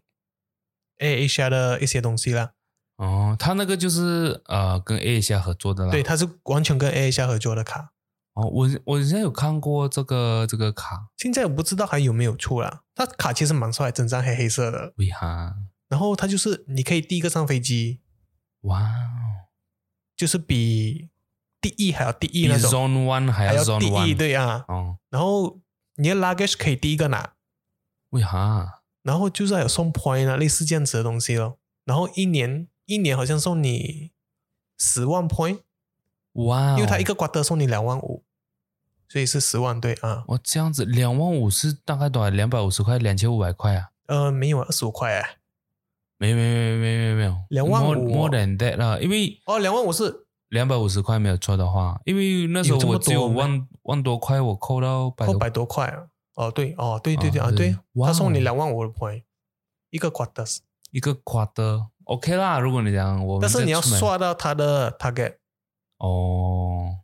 [0.98, 2.52] A Asia 的一些东西啦。
[2.96, 5.90] 哦，他那个就是呃跟 A 下合作的啦。
[5.90, 7.90] 对，，他是完全跟 A Asia 合作的卡。
[8.36, 12.82] 哦，我我现在有看过这个这个卡，现在我不知道还有没有出啦。
[12.94, 14.92] 他卡其实蛮帅，整张黑黑色的。
[14.98, 15.54] 喂哈，
[15.88, 18.02] 然后它就是你可以第一个上飞机，
[18.60, 19.48] 哇哦，
[20.14, 21.08] 就是比
[21.62, 24.66] 第一还要第一那种，Zone One 还要 Zone 一 One，对啊。
[24.68, 25.60] 哦，然后
[25.94, 27.36] 你的 luggage 可以第一个拿，
[28.10, 31.58] 喂哈，然后就是还有送 point 啊，类似这样子的东西咯。
[31.86, 34.12] 然后一年一年好像送你
[34.76, 35.60] 十万 point，
[36.32, 38.25] 哇哦，因为他一个 quarter 送你两万五，
[39.08, 40.24] 所以是十万对啊。
[40.26, 42.30] 哦这样子，两万五是大概多少？
[42.30, 43.90] 两百五十块，两千五百块啊？
[44.06, 45.36] 呃，没有二十五块哎。
[46.18, 56.06] 没有没有没有没有没有没有，两万五 more than that 啦，因为哦，两万五是两百五十块没有错的话，因为那时候我只有万万多块，我扣到百多扣百多块啊。
[56.36, 59.24] 哦，对哦，对对对啊，对，他送你哦两万五的 point，
[59.90, 60.58] 一个 quarter，
[60.90, 62.58] 一个 quarter OK 啦。
[62.58, 65.36] 如果你讲我但是你要刷到他的 target
[65.98, 66.96] 哦，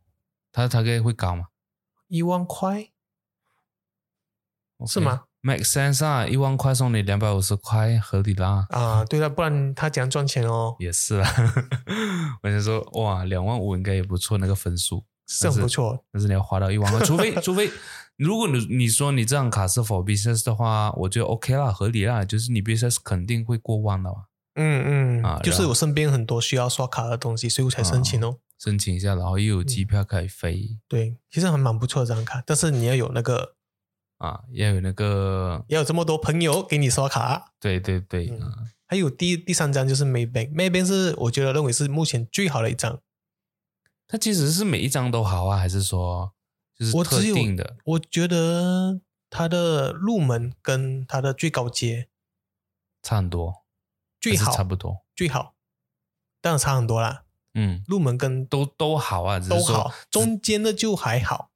[0.51, 1.49] 他 target 会高吗？
[2.13, 2.89] 一万块
[4.87, 8.67] 是吗？Make sense 啊，一万块送你两百五十块，合理啦。
[8.69, 10.77] 啊，对了，不然他怎样赚钱哦？
[10.79, 11.31] 也是啊，
[12.43, 15.03] 我想说，哇，两万五应该也不错，那个分数。
[15.27, 16.05] 是很不错。
[16.13, 17.71] 但是你要花到一万块， 除非除非
[18.19, 28.37] 如果你你说你这张卡是 for business 的话，我觉得 OK 啦，合理啦，就是你 business 肯定会过万的嘛，嗯嗯啊嗯，就是我身边很多需要刷卡的东西，所以我才申请哦。
[28.63, 33.57] 申请一下，然后又有机票可以飞、对，其实还蛮不错的这张卡，但是你要有那个，
[34.19, 37.55] 啊，要有那个，要有这么多朋友给你刷卡。
[37.59, 38.55] 对对对，嗯啊
[38.87, 43.01] 还有第第三张就是 Maybank，Maybank 是我觉得认为是目前最好的一张。
[44.07, 46.33] 它其实是每一张都好啊，还是说
[46.79, 47.79] 就是特我只有定的？
[47.85, 52.11] 我觉得它的入门跟它的最高阶
[53.03, 53.65] 差很多，
[54.21, 55.57] 最好差不多，最好，
[56.41, 57.25] 当然差很多啦。
[57.55, 61.51] 嗯，入门跟都都好啊，都好，中间的就还好。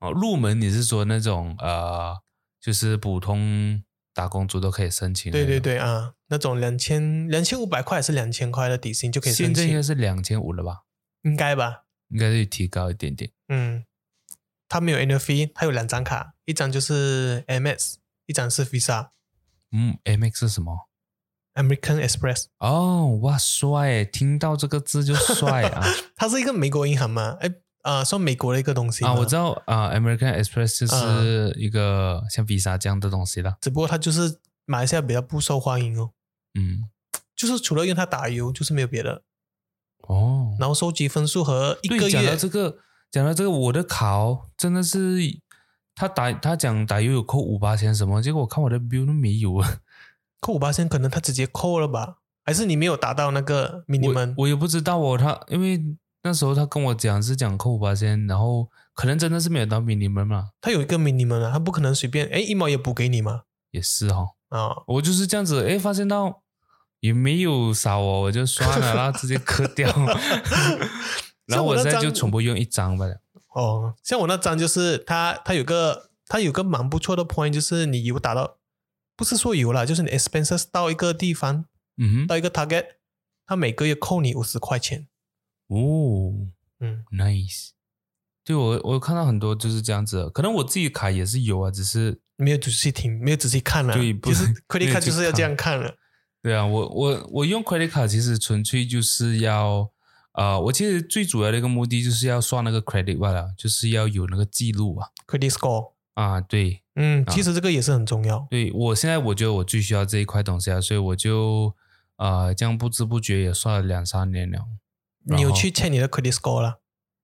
[0.00, 2.18] 哦，入门你是说那种呃，
[2.60, 3.82] 就是普通
[4.14, 5.30] 打工族都可以申请？
[5.30, 10.84] 对对，对啊，那种两千两千五百块还是两千块的底薪就可以申请现在应该请，是两千五了吧？
[11.22, 11.84] 应该吧？
[12.08, 13.30] 应该是提高一点点。
[13.48, 13.84] 嗯，
[14.68, 19.10] 他没有 annual fee，它有两张卡，一张就是 MX，一张是 Visa。
[19.72, 20.87] 嗯，MX 是什么？
[21.58, 24.04] American Express，哦，哇，帅！
[24.04, 25.84] 听到这个字就帅啊！
[26.14, 27.36] 它是一个美国银行嘛？
[27.40, 33.56] 哎，啊、算美国的一个东西啊，我知道啊，American Express 就是一个像 Visa 这样的东西啦。
[33.60, 36.10] 只不过它就是马来西亚比较不受欢迎哦，
[36.54, 36.84] 嗯，
[37.34, 39.22] 就是除了用它打油，就是没有别的。
[40.02, 42.78] 哦，然后收集分数和一个月，讲到这个，
[43.10, 45.18] 讲到这个，我的卡哦，真的是
[45.94, 49.80] 他打他讲打油有扣五八千什么，结果我看我的 bill 都没有啊。
[50.40, 52.16] 扣五八千，可能他直接扣了吧？
[52.44, 54.34] 还是你没有达到那个我 minimum？
[54.38, 55.82] 我也不知道哦，他因为
[56.22, 64.82] 那时候他跟我讲是讲扣五八千，然后可能真的是没有到 minimum 嘛，他有一个 minimum 啊，他不可能随便哎一毛也补给你嘛也是哈、哦，啊。
[64.86, 66.42] 我就是这样子，哎，发现到
[67.00, 69.88] 也没有少哦，我就算了，然后直接磕掉，
[71.46, 73.06] 然后我现在就全部用一张吧。
[73.54, 78.57] 哦，像我那张就是他他有个他有个蛮不错的 point，就是你有打到，
[79.18, 81.64] 不是说有啦，就是你 expenses 到一个地方，
[81.96, 82.86] 嗯哼，到一个 target，
[83.44, 85.08] 他每个月扣你五十块钱。
[85.66, 86.46] 哦
[86.78, 87.70] 嗯，，nice。
[88.44, 93.92] 对我，我有看到很多就是这样子，可能我自己卡也是有啊，只是没有仔细听，没有仔细看了。
[93.92, 95.96] 对不 其实没 credit 有 card 就是要这样看了。
[96.40, 99.90] 对啊，我我我用 credit card 其实纯粹就是要，
[100.34, 108.46] 呃，我其实最主要的一个目的就是要刷那个 credit 罢了，就是要有那个记录啊 credit score，啊，对嗯，啊其实这个也是很重要。
[108.50, 111.74] 对，我现在我觉得我最需要这一块东西啊，所以我就
[112.16, 114.66] 呃这样不知不觉也算了两三年了，
[115.24, 116.78] 你有去 check 你的 credit score 啦？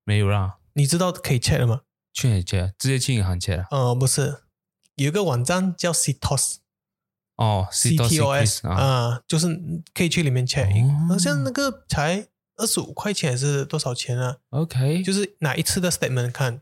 [0.04, 1.80] 没有啦，你知道可以 check 了吗？
[2.12, 2.72] 去哪去？
[2.78, 3.66] 直接去银行去了。
[3.70, 4.42] 呃，不是，
[4.94, 6.56] 有一个网站叫 CTOS，
[7.36, 9.48] 哦 CTOS 啊，啊，就是
[9.92, 16.60] 可以去里面 check，哦好像那个才二十五块钱还是多少钱啊？OK，就是哪一次的 statement 看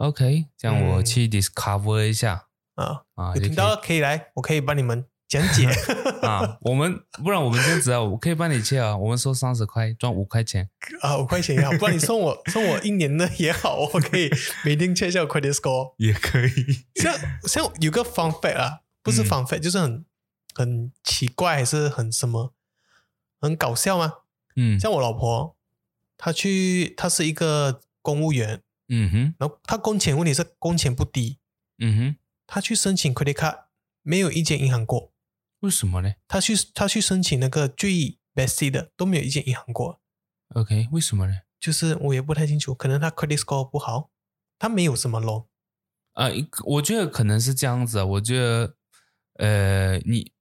[0.00, 5.66] OK，这样我嗯去 discover 一下啊，啊，有听到可以来，我可以帮你们讲解
[6.26, 10.70] 啊，我们不然我们这样子啊，我可以帮你切啊， 我们收三十块，赚五块钱。
[11.02, 14.30] 啊，五块钱也好，不然你送我送我一年的也好，我可以
[14.64, 15.92] 每天 check 一下我 credit score。
[15.98, 16.86] 也可以。
[16.94, 17.14] 像
[17.46, 20.06] 像有个 fun fact 啊，不是嗯 fun fact，、就是很
[20.54, 22.54] 很奇怪，还是很什么
[23.38, 24.14] 很搞笑吗？
[24.56, 25.54] 嗯像我老婆，
[26.16, 31.38] 她去，她是一个公务员，嗯哼然后他工钱问题是工钱不低，
[31.78, 33.66] 嗯哼，他去申请 credit card，
[34.02, 35.12] 没有一间银行过。
[35.60, 40.00] 为什么呢他去他去申请那个最 best 的都没有一间银行过
[40.54, 41.42] ，？OK，为什么呢？
[41.60, 44.10] 就是我也不太清楚，可能他 credit score 不好，
[44.58, 45.46] 他没有什么 loan。
[46.14, 48.04] 啊、一我觉得可能是这样子啊。
[48.04, 48.76] 我觉得，
[49.34, 50.32] 呃，你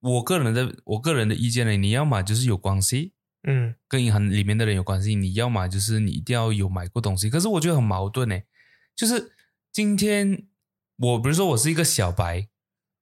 [0.00, 3.12] 我个人的我个人的意见呢，你要么就是有关系，
[3.46, 7.30] 嗯跟银行里面的人有关系，你要么就是你一定要有买过东西。
[7.30, 8.38] 可是我觉得很矛盾呢，
[8.94, 9.32] 就是
[9.72, 10.46] 今天
[10.98, 12.48] 我比如说我是一个小白，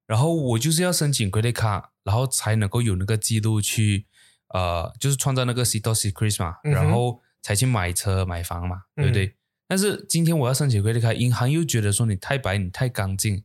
[0.06, 4.06] 然后我就是要申请 credit card，然后才能够有那个记录去
[4.48, 9.34] 呃，就是创造那个 c t o secret 嘛，然后才去买车买房嘛，对不嗯对？
[9.66, 13.42] 但是今天我要申请 credit card，银行又觉得说你太白，你太干净。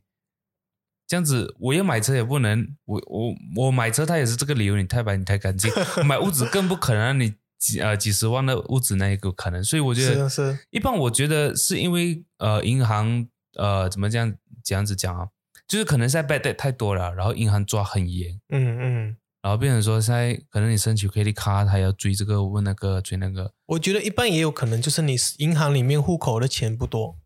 [1.10, 5.68] 这样子，我要买车也不能，我我我买车，他也是这个理由，你太白，你太干净。
[6.06, 15.26] 买屋子更不可能让你几呃几十万的屋子那一个可能，所以我觉得是是，一般我觉得是因为呃银行呃怎么这样这样子讲啊，
[15.66, 23.52] 就是可能现在 bad debt 太多了，然后银行抓很严，嗯嗯，然后变成说现在可能你申请 credit card，他要追这个问那个追那个。
[23.66, 27.18] 我觉得一般也有可能就是你银行里面户口的钱不多，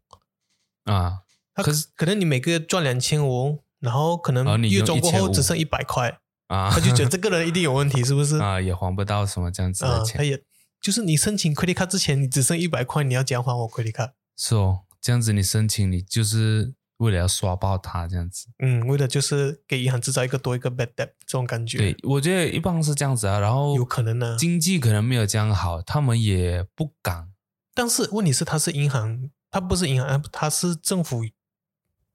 [0.84, 1.18] 啊，
[1.52, 6.18] 他可是可能你每个月赚两千五，然后可能哦你用月中过后1500只剩一百块，
[6.48, 8.38] 啊，他就觉得这个人一定有问题，是不是？
[8.42, 10.42] 啊也还不到什么这样子啊，他的钱，也
[10.80, 14.10] 就是你申请 credit card 之前，你只剩一百块，你要怎样还我 credit card？
[14.36, 18.46] 是哦，这样子你申请你就是为了要刷爆它这样子。
[18.58, 24.36] 嗯，为了就是给银行制造一个多一个 bad debt 这种感觉，对，，我觉得一般是这样子啊，然后有可能呢。
[24.38, 27.30] 经济可能没有这样好，他们也不敢。
[27.74, 31.24] 但是问题是，他是银行，他不是银行，他是政府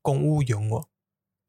[0.01, 0.85] 公务员哦。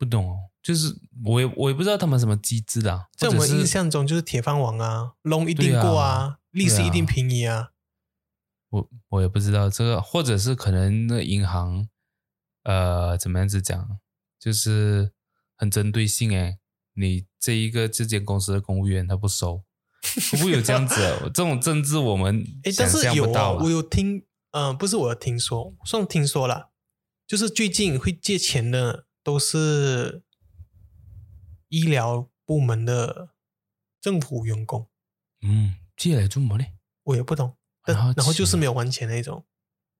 [0.00, 7.72] 不懂哦，就是我也我也不知道他们什么机制的、啊，在我们印象中，就是铁饭碗啊，loan 一定过啊，利息啊一定便宜啊。
[8.70, 11.86] 我我也不知道这个，或者是可能那银行
[12.62, 13.98] 呃怎么样子讲，
[14.38, 15.12] 就是
[15.54, 16.56] 很针对性诶，
[16.94, 19.64] 你这一个这间公司的公务员他不收，
[20.32, 21.20] 会不会有这样子的？
[21.24, 26.70] 这种政治我们诶，但是有啊我有听，嗯、不是我有听说，算听说了，
[27.26, 30.22] 就是最近会借钱的都是
[31.68, 33.30] 医疗部门的
[34.00, 34.88] 政府员工，
[35.42, 36.64] 嗯，借来做么呢？
[37.04, 37.56] 我也不懂，
[37.86, 39.44] 然后就是奇没有还钱那种。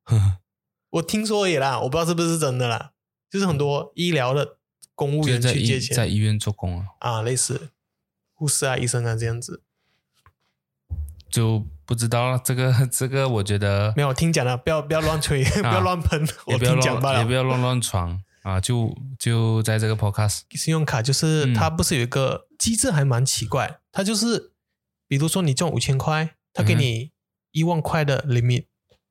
[0.04, 0.38] 呵呵
[0.90, 2.92] 我听说也啦，我不知道是不是真的啦，
[3.30, 4.58] 就是很多医疗的
[4.94, 7.70] 公务员去借钱在医院做工啊，啊，类似
[8.34, 9.62] 护士啊、医生啊这样子。
[11.30, 12.40] 就不知道了。
[12.44, 17.32] 这个这个，我觉得没有听讲了，不要不要乱吹， 不要乱喷，我也不要听讲罢乱，也不。
[17.32, 18.60] 要乱乱闯啊！
[18.60, 24.52] 就就在这个 podcast，信用卡就是嗯它不是有一个机制还蛮奇怪，它就是
[25.06, 27.10] 比如说你中五千块，它给你
[27.52, 28.66] 一万块的 limit，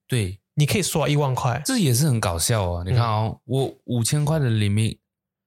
[0.08, 1.62] 对，你可以刷一万块。
[1.66, 2.84] 这也是很搞笑哦。
[2.86, 4.98] 你看哦，我五千块的 limit，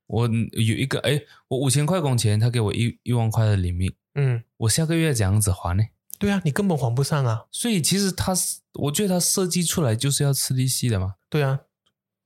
[0.06, 5.84] 我有一个哎，我五千块工钱，他给我一一万块的 limit，嗯，我下个月怎样子还呢？
[6.18, 7.46] 对啊，你根本还不上啊。
[7.50, 11.14] 所以其实它是，我觉得它设计出来就是要吃利息的嘛。
[11.28, 11.60] 对啊，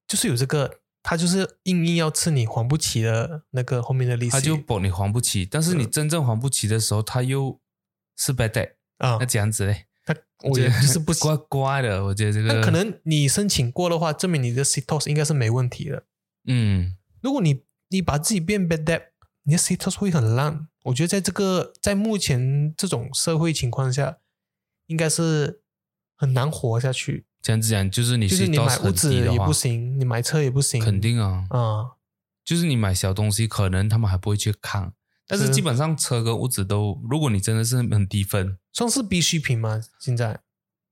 [0.06, 4.32] 就是有这个，它就是硬硬要吃你还不起的那个后面的利息。
[4.32, 7.60] 他就保你还不起，但是你真正还不起的时候，他又
[8.16, 12.04] 是 bad debt，啊那，这样子嘞，他我也就是不怪怪的。
[12.06, 16.02] 我觉得这个那可能你申请过的话，证明你的 CTOS 应该是没问题的。
[16.48, 16.96] 嗯。
[17.22, 19.02] 如果你你把自己变 bad debt，
[19.44, 20.66] 你的 CTOS 会很烂。
[20.86, 24.18] 我觉得在这个在目前这种社会情况下，
[24.86, 25.62] 应该是
[26.16, 27.26] 很难活下去。
[27.46, 31.94] 这样子讲，就是你就是你买屋子也不，行，你买车也不行，肯定啊，啊、
[32.44, 34.92] 就是你买小东西，可能他们还不会去看，
[35.28, 35.52] 但是是。
[35.52, 39.80] 基本上车跟屋子都，如果你真的是很低分，算是必需品吗？
[40.00, 40.40] 现在？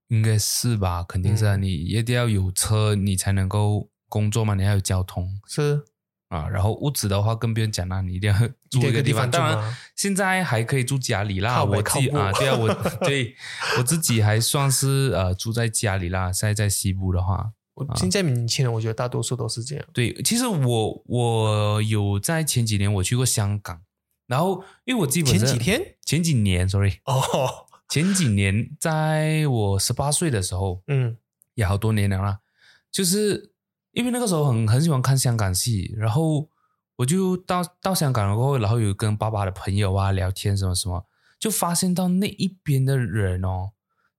[0.07, 1.02] 应该是吧？
[1.02, 1.62] 肯定是啊，嗯。
[1.62, 5.40] 你一定要有车，你才能够工作嘛，你还有交通。
[5.48, 5.84] 是
[6.28, 6.48] 啊。
[6.48, 8.38] 然后屋子的话，更不用讲啦，你一定要
[8.70, 9.30] 住一个地方。
[9.30, 12.68] 住当然，现在还可以住家里啦，我自己啊，对啊，我
[13.06, 13.34] 对
[13.78, 16.32] 我自己还算是呃住在家里啦。
[16.32, 19.84] 现在在西部的话，我现在年轻人，我觉得大多数都是这样。
[19.92, 23.82] 对，其实我我有在前几年我去过香港，
[24.26, 31.16] 然后因为我自己前几天前几年，sorry，哦，前几年在我十八岁的时候，嗯
[31.54, 32.38] 也好多年了啦，
[32.90, 33.52] 就是
[33.95, 36.49] 因为那个时候很很喜欢看香港戏，然后
[36.97, 41.07] 我就到到香港了过后，然后有跟爸爸的朋友啊聊天什么什么，
[41.40, 43.70] 就发现到那一边的人哦，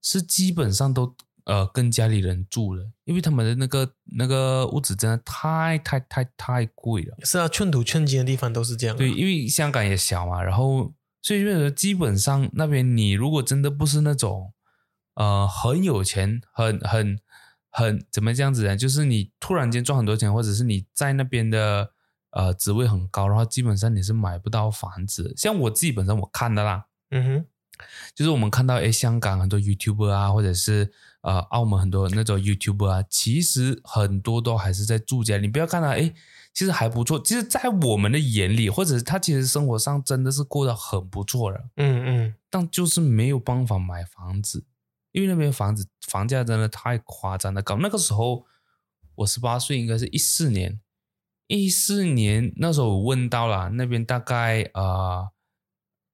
[0.02, 1.14] 是基本上都
[1.44, 7.16] 呃跟家里人住了，因为他们的那个那个屋子真的太太太太贵了。
[7.22, 8.98] 是啊，寸土寸金的地方都是这样、啊。
[8.98, 14.52] 对，，因为香港也小嘛，然后所以说基本上那边你如果真的不是那种
[15.14, 17.18] 呃很有钱、很很
[17.76, 18.74] 很怎么这样子呢？
[18.74, 21.90] 就是你突然间赚很多钱，或者是你在那边的
[22.30, 25.34] 呃职位很高，然后基本上你是买不到房子。
[25.36, 27.44] 像我自己本身我看的啦，嗯哼，
[28.14, 35.36] 就是我们看到诶，香港很多 YouTuber 啊，或者是呃澳门很多那种 YouTuber 啊，其实很多都还是在住家。
[35.36, 36.14] 你不要看他诶，
[36.54, 37.20] 其实还不错。
[37.22, 44.64] 其实，在我们的眼里，或者是他其实生活上真的是过得很不错的，嗯嗯，但就是没有办法买房子，
[45.16, 47.78] 因为那边房子房价真的太夸张的高。
[47.78, 48.44] 那个时候
[49.14, 50.78] 我十八岁，应该是一四年，
[51.46, 55.30] 一四年那时候我问到了那边大概呃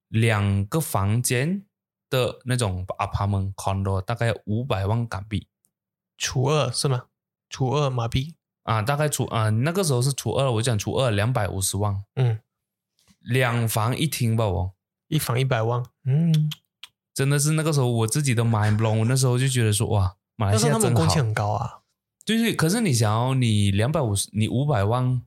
[0.07, 1.67] 两个房间
[2.09, 5.49] 的那种 apartment condo 大概五百万港币
[6.17, 7.07] 除二是吗？
[7.51, 12.39] 除二马币，啊，大概除啊、那个时候是除二，我讲除二两百五十万，嗯，
[13.19, 14.75] 两房一厅吧我。
[15.09, 16.51] 一房一百万，嗯，
[17.15, 20.89] 真的是那个时候我自己都 mind blown，我那时候就觉得说哇，马来但是西亚真好。
[20.89, 21.81] 他们工钱很高啊，
[22.25, 25.23] 对对，可是你想要你两百五十，你五百万，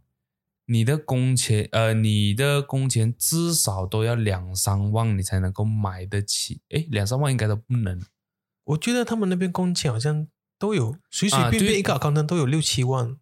[0.65, 6.61] 你的工钱呃，你的工钱至少都要两三万，你才能够买得起。
[6.69, 8.01] 诶，两三万应该都不能。
[8.63, 10.27] 我觉得他们那边工钱好像
[10.57, 13.15] 都有随随便便一个 account 都有六七万，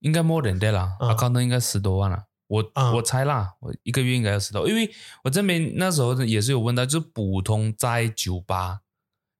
[0.00, 2.24] 应该 more than that 啦，嗯啊，刚刚应该十多万了。
[2.52, 4.90] 我、嗯我猜啦，我一个月应该要十多，因为
[5.24, 8.80] 我这边那时候也是有问到，就是普通在酒吧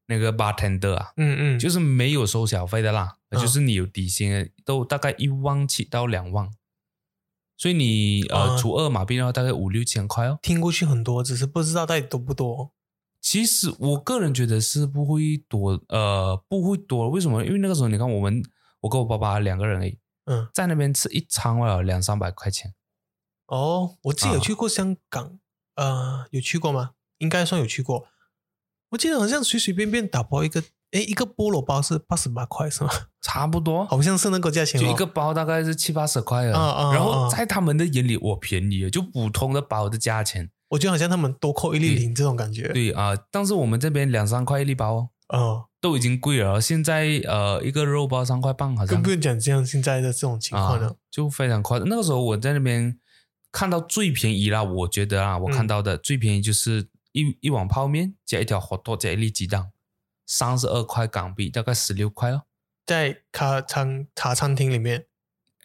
[0.07, 6.51] 那个 bartender 啊，嗯嗯，就是没有收小费的啦，嗯就是你有底薪，都大概一万起到两万，
[7.59, 10.39] 所以你呃啊除二马币的话，大概五六千块哦。
[10.41, 12.73] 听过去很多，只是不知道到底多不多。
[13.21, 17.11] 其实我个人觉得是不会多，呃，不会多。
[17.11, 17.45] 为什么？
[17.45, 18.43] 因为那个时候你看，我们
[18.81, 22.73] 我跟我爸爸两个人而已，嗯，在那边吃一餐要两三百块钱。
[23.53, 25.39] 哦，我自己有啊去过香港，
[25.77, 26.93] 呃，有去过吗？
[27.19, 28.07] 应该算有去过。
[28.93, 32.91] 我记得好像随随便便打包一个，诶，一个菠萝包是八十八块是吗？
[33.21, 36.59] 差不多，好像是那个价钱、哦，就一个包大概是七八十块啊。
[36.59, 40.51] 啊啊然后啊在他们的眼里，我便宜了，就普通的包的价钱。
[40.71, 45.09] 我觉得好像他们多扣一粒零这种感觉。，对啊、但是我们这边两三块一粒包哦。
[45.29, 50.89] 哦，都已经贵了，现在呃一个肉包三块半，好像更不用讲这样现在的这种情况了。
[50.89, 51.89] 啊，就非常夸张。
[51.89, 52.99] 那个时候我在那边
[53.53, 59.71] 看到最便宜啦，我觉得啊，我看到的最便宜就是一一碗泡面加一条火腿加一粒鸡蛋，
[60.27, 62.45] 三十二块港币，大概十六块哦。
[62.87, 65.07] 在咖餐茶餐厅里面，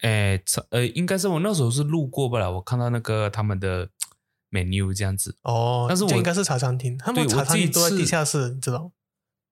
[0.02, 3.88] 哎，这呃，应该是我那时候是路过不了，我看到那个他们的
[4.50, 5.36] menu 这样子。
[5.42, 8.92] 哦，但是我这应该是茶餐厅，他们茶餐厅都在地下室，你知道？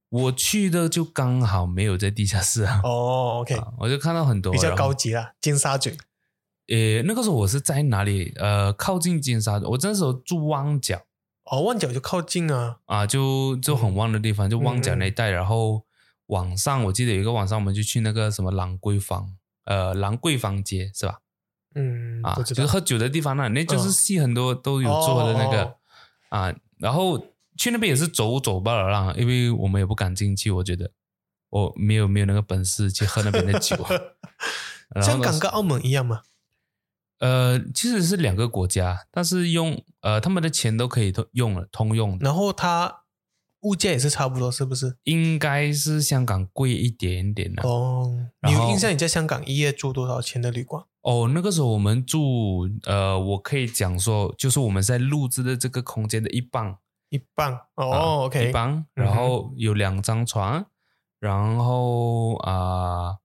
[0.08, 5.96] 我去的就刚好没有在地下室啊，哦，OK，啊我就看到很多比较高级啦，金沙咀。
[6.68, 8.32] 诶，那个时候我是在哪里？
[8.36, 11.00] 呃，靠近尖沙咀，我那时候住旺角
[11.44, 15.30] 哦，旺角就靠近啊，啊，就就很旺的地方，就旺角那一带。
[15.30, 15.84] 然后
[16.26, 21.18] 晚上我记得有一个晚上，我们就去那个什么兰桂坊，呃，兰桂坊街是吧？
[21.76, 25.74] 嗯，啊，就是喝酒的地方那，那就是嗯戏很多都有做的那个、哦
[26.30, 26.54] 啊。
[26.78, 27.18] 然后
[27.56, 30.90] 去那边也是走走罢了啦，因为我们也不敢进去，我觉得
[31.50, 33.76] 我没有没有那个本事去喝那边的酒。
[35.00, 36.22] 香港跟澳门一样吗？
[37.18, 43.04] 呃，其实是两个国家，但是用呃他们的钱都可以通用了，通用的，然后它
[43.62, 44.96] 物价也是差不多，是不是？
[45.04, 47.62] 应该是香港贵一点点的。
[47.62, 50.84] 哦哦，你然后有印象你在香港一夜住多少钱的旅馆？
[51.02, 56.76] 哦那个时候我们住呃，我可以讲说，就是我们在录制的这个空间的一半
[57.10, 60.66] 一半啊哦，OK，一半，然后有两张床，
[61.20, 63.18] 然后啊、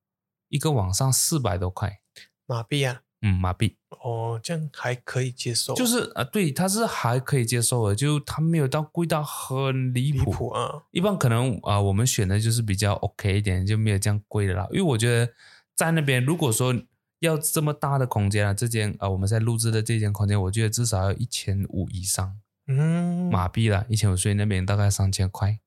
[0.48, 2.00] 一个晚上四百多块，
[2.46, 3.74] 马币啊，嗯，麻痹。
[4.02, 10.48] 哦，这样还可以接受，就是啊、对，它是还可以接受的，就它没有到贵到很离离谱。
[10.48, 14.66] 啊，一般可能啊、我们选的就是比较 OK 一点，就没有这样贵的啦。
[14.70, 15.32] 因为我觉得
[15.76, 16.74] 在那边，如果说
[17.20, 25.60] 要这么大的空间啊，这间啊、我们在录制的这间空间，我觉得至少要一千五以上嗯，麻痹了，一千五，所以那边大概三千块。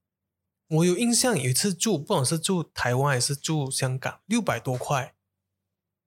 [0.67, 5.13] 我有印象有一次住，不管是住台湾还是住香港，六百多块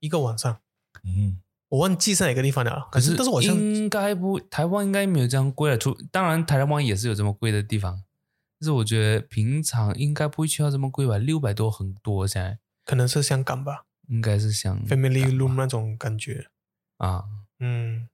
[0.00, 0.60] 一个晚上，
[1.04, 2.88] 嗯，我忘记是哪个地方了。
[2.90, 5.78] 可是但是我应该不，台湾应该没有这样贵的。
[5.78, 8.02] 除当然台湾也是有这么贵的地方，
[8.60, 16.46] 但是我觉得平常应该不会去到这么贵吧，六百多很多，现在可能是香港吧应该是像，family room 那种感觉。
[16.96, 17.24] 啊，
[17.60, 18.08] 嗯，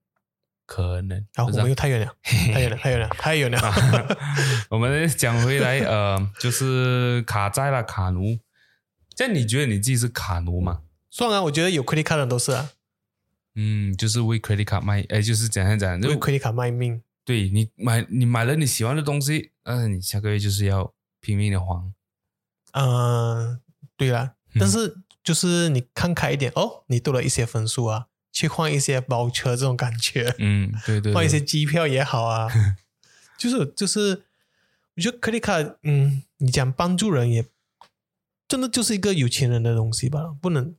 [0.67, 1.25] 可能。
[1.37, 3.59] 好，我们又太远了，太远了，太远了，太远了。
[4.71, 8.39] 我们讲回来，呃，就是卡在了，卡奴。
[9.15, 10.83] 这样你觉得你自己是卡奴吗？
[11.17, 12.73] 算啊，我觉得有 credit card 的都是啊，
[13.55, 17.01] 嗯，就是为 credit card 卖，哎，就是怎样讲，就为 credit card 卖命。
[17.25, 21.93] 对你买你买了你喜欢的东西，但是你下个月就是要拼命的还。
[22.73, 23.61] 嗯，
[23.97, 24.59] 对啦，嗯。
[24.59, 32.49] 但是就是你看开一点哦，你多了一些分数啊，去换一些包车这种感觉，嗯，对对对，换一些机票也好啊，
[33.39, 34.25] 就是就是，
[34.97, 37.45] 我觉得 credit card，嗯，你讲帮助人也
[38.49, 40.75] 真的就是一个有钱人的东西吧，不能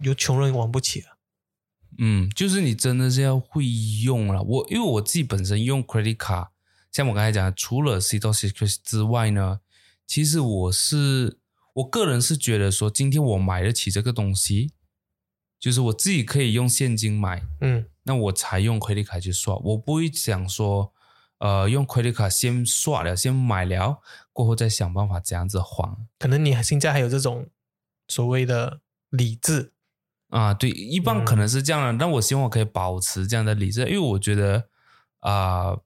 [0.00, 1.16] 有穷人玩不起啊。
[1.98, 3.66] 嗯，就是你真的是要会
[4.04, 4.42] 用了。
[4.42, 6.48] 我因为我自己本身用 credit card，
[6.92, 9.60] 像我刚才讲的，除了 C 到 Secret 之外呢，
[10.06, 11.38] 其实我是
[11.74, 14.72] 我个人是觉得说，今天我买得起这个东西，
[15.58, 20.92] 就是我自己可以用现金买，嗯那我才用 credit card 去刷，我不会想说，
[21.38, 24.00] 呃，用 credit card 先刷了，先买了，
[24.32, 26.06] 过后再想办法怎样子还。
[26.18, 27.48] 可能你现在还有这种
[28.06, 28.80] 所谓的
[29.10, 29.72] 理智，
[30.28, 34.68] 啊，对，一般嗯可能是这样的，但我希望我可以保持这样的理智，因为我觉得
[35.20, 35.76] 啊、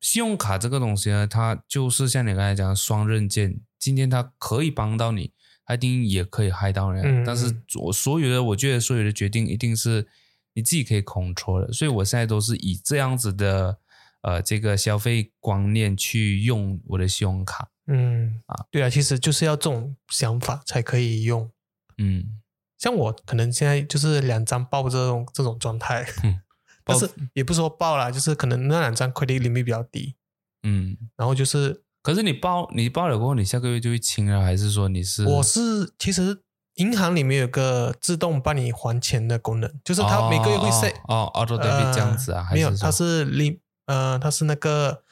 [0.00, 5.32] 信用卡这个东西呢，它就是像你刚才讲的双刃剑，今天它可以帮到你，
[5.64, 7.22] 它一定也可以害到人。
[7.22, 10.06] 嗯但是我所有的，我觉得所有的决定一定是
[10.54, 13.78] 你自己可以 control 的，所以我现在都是以这样子的
[14.22, 17.68] 呃这个消费观念去用我的信用卡。
[17.86, 21.50] 嗯啊，对啊，其实就是要这种想法才可以用。
[21.98, 22.41] 嗯，
[22.82, 26.40] 像我可能现在就是两张爆这种这种状态，嗯
[26.82, 30.16] 但是也不是说爆啦，就是可能那两张 credit limit 比较低，
[30.64, 30.96] 嗯。
[31.16, 35.24] 然后就是可是你报你报了过后，你下个月就会清了，还是说你是？
[35.24, 36.42] 我是其实
[36.74, 42.42] 银行里面有个自动帮你还钱的功能，就是它每个月会 set 哦哦 auto 呃 debit 这样子啊？
[42.42, 45.04] 还没有，它是 lim 呃它是那个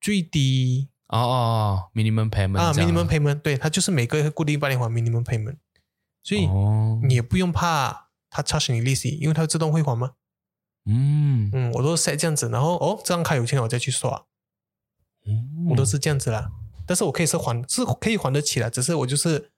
[0.00, 5.56] 最低哦哦哦 minimum payment 啊 minimum payment，对，它就是每个月会固定帮你还 minimum payment，
[6.30, 10.12] 所以哦你也不用怕它 charge 你利息，因为它自动会还嘛。
[10.86, 14.26] 嗯嗯，我都是 set 这样子，然后哦这张卡有钱了我再去刷，
[15.70, 16.52] 我都是这样子啦。
[16.86, 19.50] 但是我可以是还是可以还得起来，只是我就是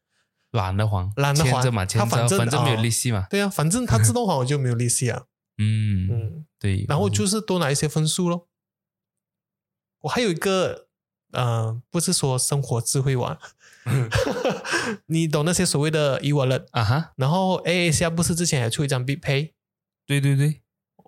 [0.53, 3.27] 懒得还，懒得还嘛，它反正反正没有哦利息嘛。
[3.29, 5.25] 对啊，反正它自动还我就没有利息啊。
[5.59, 6.87] 嗯嗯，对。
[6.89, 8.49] 然后就是多拿一些分数咯。
[10.01, 10.89] 我还有一个
[11.33, 13.39] 呃，不是说生活智慧网，
[15.07, 19.53] 你懂那些所谓的 e wallet，啊哈，然后 A A 下不是之前还出一张 Big Pay，
[20.07, 20.63] 对对对，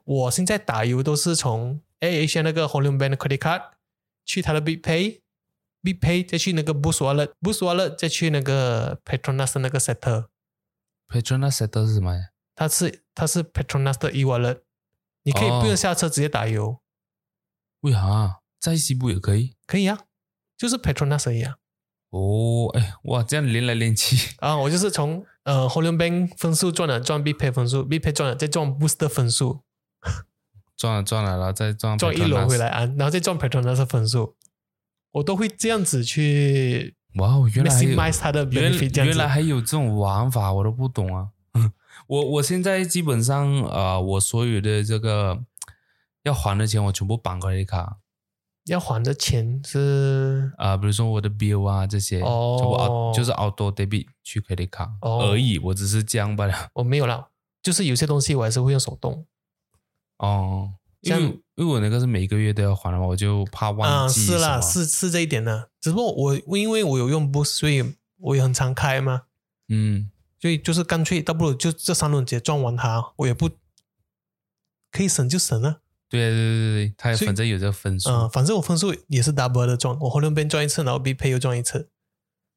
[0.04, 3.62] 我现在打油都是从 A A 下那个 Home Loan Bank credit card
[4.24, 12.30] 去它的 Big Pay，Big Pay 再去那个 Boost Wallet，Boost Wallet 再去那个 Petronas 的那个 Setter，Petronas Setter 是什么呀？
[12.56, 14.60] 它是它是 Petronas 的 e wallet，
[15.24, 16.80] 你可以哦不用下车直接打油，
[17.80, 18.38] 为啥啊？
[18.60, 19.54] 在西部也可以？
[19.66, 20.04] 可以啊，
[20.56, 21.56] 就是 Petronas 一样啊。
[22.10, 29.62] 哦，哎，哇，这样连来连去， 啊，我就是从呃 Home Loan Bank 分数赚了赚 Big Pay 分数，Big Pay 赚了再赚 Booster 分数，
[30.76, 34.36] 赚了赚了，然后再赚赚一轮回来啊，然后再赚 Petronas 的分数，
[35.12, 39.26] 我都会这样子去哇哦，原来还有它的原原来。
[39.26, 41.30] 还有这种玩法，我都不懂啊。
[42.06, 45.42] 我我现在基本上呃，我所有的这个
[46.24, 47.98] 要还的钱，我全部绑 credit 卡
[48.64, 50.52] 要还的钱是？
[50.56, 53.12] 啊、比如说我的 bill 啊这些，哦。
[53.14, 55.30] 就是 auto debit 去 credit 卡、哦。
[55.30, 56.70] 而已，我只是这样罢了。
[56.74, 57.28] 我没有啦，
[57.62, 59.26] 就是有些东西我还是会用手动。
[60.18, 65.66] 哦，因像为因为我那个是每个月都要还的嘛，我就怕啊，忘记是啦，是是这一点呢。
[65.80, 69.22] 只不过我因为我有用 Boost，所以我也很常开嘛，
[69.68, 70.10] 嗯。
[70.40, 73.48] 所以就是干脆倒不如就这三轮直接赚完它，我也不
[74.90, 75.80] 可以省就省了。
[76.08, 78.08] 对对对对，他反正有这个分数。
[78.10, 81.90] 嗯，反正我分数也是 double 的赚，我后面边赚一次，然后 B pay 又赚一次，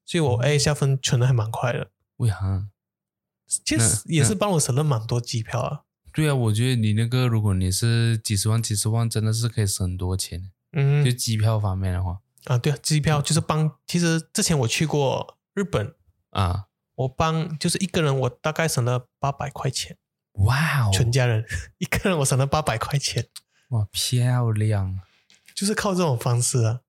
[0.06, 1.92] 所以我 A 下分存的还蛮快的。
[2.18, 2.68] 为啥？
[3.48, 5.82] 其实也是帮我省了蛮多机票啊。
[6.14, 10.52] 对啊，我觉得你那个，如果你是几十万、几十万，真的是可以省很多钱。
[10.74, 13.72] 嗯就机票方面的话，啊，对啊，机票就是帮。
[13.88, 15.96] 其实之前我去过日本，
[16.32, 19.98] 啊，我帮就是一个人我大概省了八百块钱，
[20.46, 21.44] 哇哦，全家人
[21.80, 23.26] 一个人我省了八百块钱，
[23.70, 25.00] 哇漂亮，
[25.56, 26.82] 就是靠这种方式啊。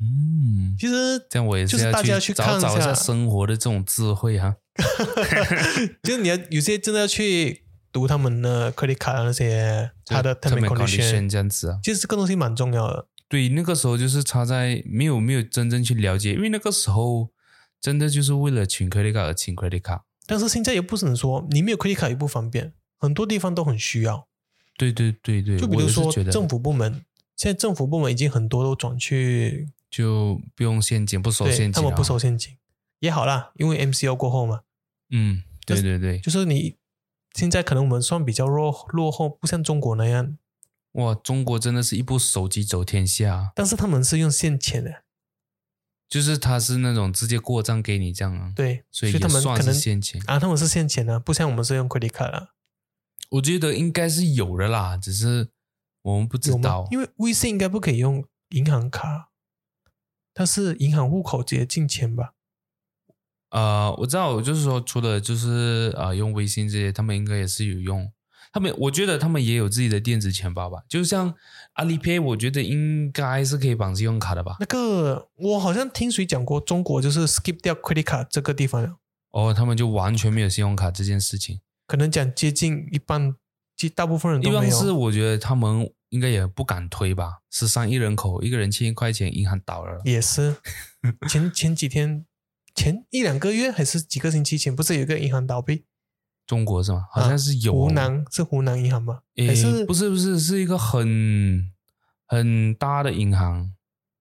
[0.00, 4.56] 嗯，其实这样我也就是大家去找看一下找一下生活的这种智慧哈。
[6.02, 11.78] 就是你要有些真的要去读他们的 credit card 的那些他的 term and condition，这样子啊。
[11.82, 13.06] 其实这个东西蛮重要的。
[13.28, 17.30] 对，那个时候就是差在没有没有真正去了解，因为那个时候
[17.80, 20.00] 真的就是为了请 credit card 而请 credit card。
[20.26, 24.26] 但是现在也不能说你没有 credit card 也不方便，很多地方都很需要。
[24.78, 27.04] 对对对对，就比如说政府部门，
[27.36, 32.56] 现在政府部门已经很多都转去，就不用现金，不收现金、啊，他们不收现金
[33.00, 34.62] 也好啦，因为 MCO 过后嘛，
[35.10, 36.76] 嗯，对对对，就是你
[37.34, 40.38] 现在可能我们算比较落落后，不像中国那样，
[40.92, 43.52] 哇，中国真的是一部手机走天下，啊。
[43.54, 45.01] 但是他们是用现钱的，
[46.12, 50.22] 就是他是那种直接过账给你这样啊，对，所以他们算是们可能现钱。
[50.26, 52.48] 啊，他们是现钱的，不像我们是用 credit card 啊，
[53.30, 55.48] 我觉得应该是有的啦，只是
[56.02, 56.86] 我们不知道？。
[56.90, 59.30] 因为微信应该不可以用银行卡，
[60.34, 62.34] 它是银行户口直接进钱吧？
[63.48, 68.12] 呃，我知道，就是说，除了就是呃用微信这些，他们应该也是有用。
[68.52, 71.34] 他们我觉得他们也有自己的电子钱包吧，就像
[71.74, 74.56] 阿里 Pay，我觉得应该是可以绑信用卡的吧。
[74.60, 78.96] 那个我好像听谁讲过，中国就是 skip 掉 credit card 这个地方了，
[79.30, 81.60] 哦，他们就完全没有信用卡这件事情。
[81.86, 83.34] 可能讲接近一半，
[83.76, 84.60] 其实大部分人都没有。
[84.60, 87.38] 般是我觉得他们应该也不敢推吧。
[87.50, 90.00] 十三亿人口，一个人欠一块钱，银行倒了。
[90.04, 90.56] 也是
[91.28, 92.26] 前前几天
[92.74, 95.84] 前一两个月还是几个星期前，不是有一个银行倒闭？
[96.46, 97.06] 中国是吗？
[97.10, 99.20] 好像是有、湖南是湖南银行吗？
[99.36, 101.70] 诶，还是不是不是是一个很
[102.26, 103.72] 很大的银行，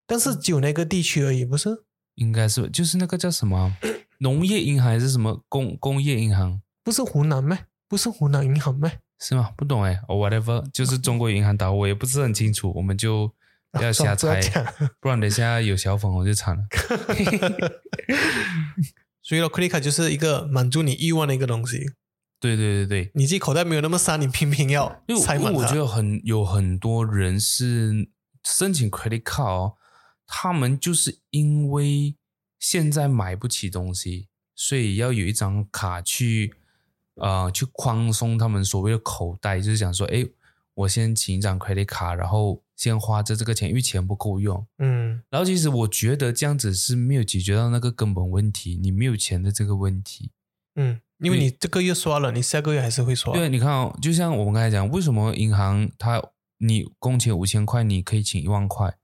[0.07, 1.83] 但是只有那个地区而已，不是？
[2.15, 3.75] 应该是就是那个叫什么
[4.19, 7.57] 农业银行还是什么工工业银行不是湖南吗？
[7.87, 8.91] 不是湖南银行吗？
[9.19, 9.51] 是吗？
[9.55, 13.31] 不懂哎、哦 whatever，就是中国银行倒，我也不是很清楚，我们就
[13.71, 16.63] 不要瞎猜不，不然等一下有小粉红就惨了。
[19.23, 21.91] 所以咯，credit card 就是一个满足你欲望的一个东西。
[22.41, 25.43] 对对对对，你自己口袋没有那么深，你偏偏要因为塞满。
[25.43, 28.09] 因为我觉得很有很多人是
[28.43, 29.77] 申请 credit card，、哦、
[30.25, 32.15] 他们就是因为
[32.59, 36.55] 现在买不起东西，所以要有一张卡去
[37.15, 40.25] 呃去宽松他们所谓的口袋，就是想说，哎，
[40.73, 44.65] 我先请一张 credit card，然后先花着这个钱，因为钱不够用。
[44.79, 50.31] 嗯，然后其实我觉得这样子是没有解决到那个根本问题，你没有钱的这个问题。
[50.75, 53.33] 嗯，因为你这个月刷了，你下个月还是会刷。
[53.33, 56.21] 对，你看哦，就像我们刚才讲，为什么银行它
[56.57, 58.97] 你工钱五千块，你可以请一万块，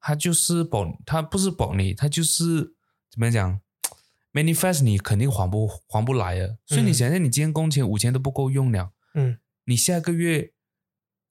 [0.00, 2.74] 它就是保，它不是保你，它就是
[3.10, 3.60] 怎么讲，
[4.32, 6.56] manifest 你肯定还不还不来啊。
[6.66, 10.52] 所以你嗯想想，你今天工钱五千都不够用了，嗯，你下个月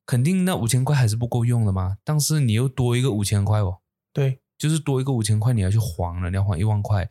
[0.05, 1.97] 肯定那五千块还是不够用的嘛。
[2.03, 3.79] 但是你又多一个五千块哦，
[4.13, 7.09] 对，就是多一个五千块，你要去还了，你要还一万块。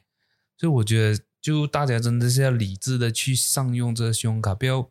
[0.57, 4.83] 所以我觉得，就大家真的是要理智的去上用这个信用卡，不要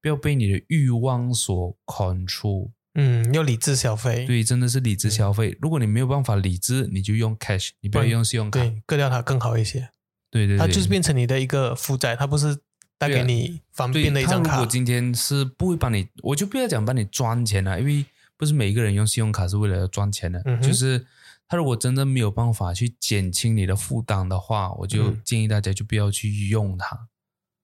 [0.00, 2.70] 不要被你的欲望所 control。
[2.98, 4.24] 嗯，要理智消费。
[4.24, 5.56] 对，真的是理智消费。
[5.60, 8.60] 如果你没有办法理智，你就用 cash，你不要用信用卡。
[8.60, 9.90] 对，割掉它更好一些。
[10.30, 12.56] 对对对，它就是变成你的一个负债，它不是
[12.96, 14.70] 带给你方便的一张卡他如果。
[14.70, 18.06] 今天是不会帮你，我就不要讲帮你赚钱了，因为
[18.38, 20.40] 不是每一个人用信用卡是为了要赚钱的。
[20.46, 21.04] 嗯就是
[21.48, 27.08] 他如果真的没有办法去减轻你的负担的话，我就嗯建议大家就不要去用它。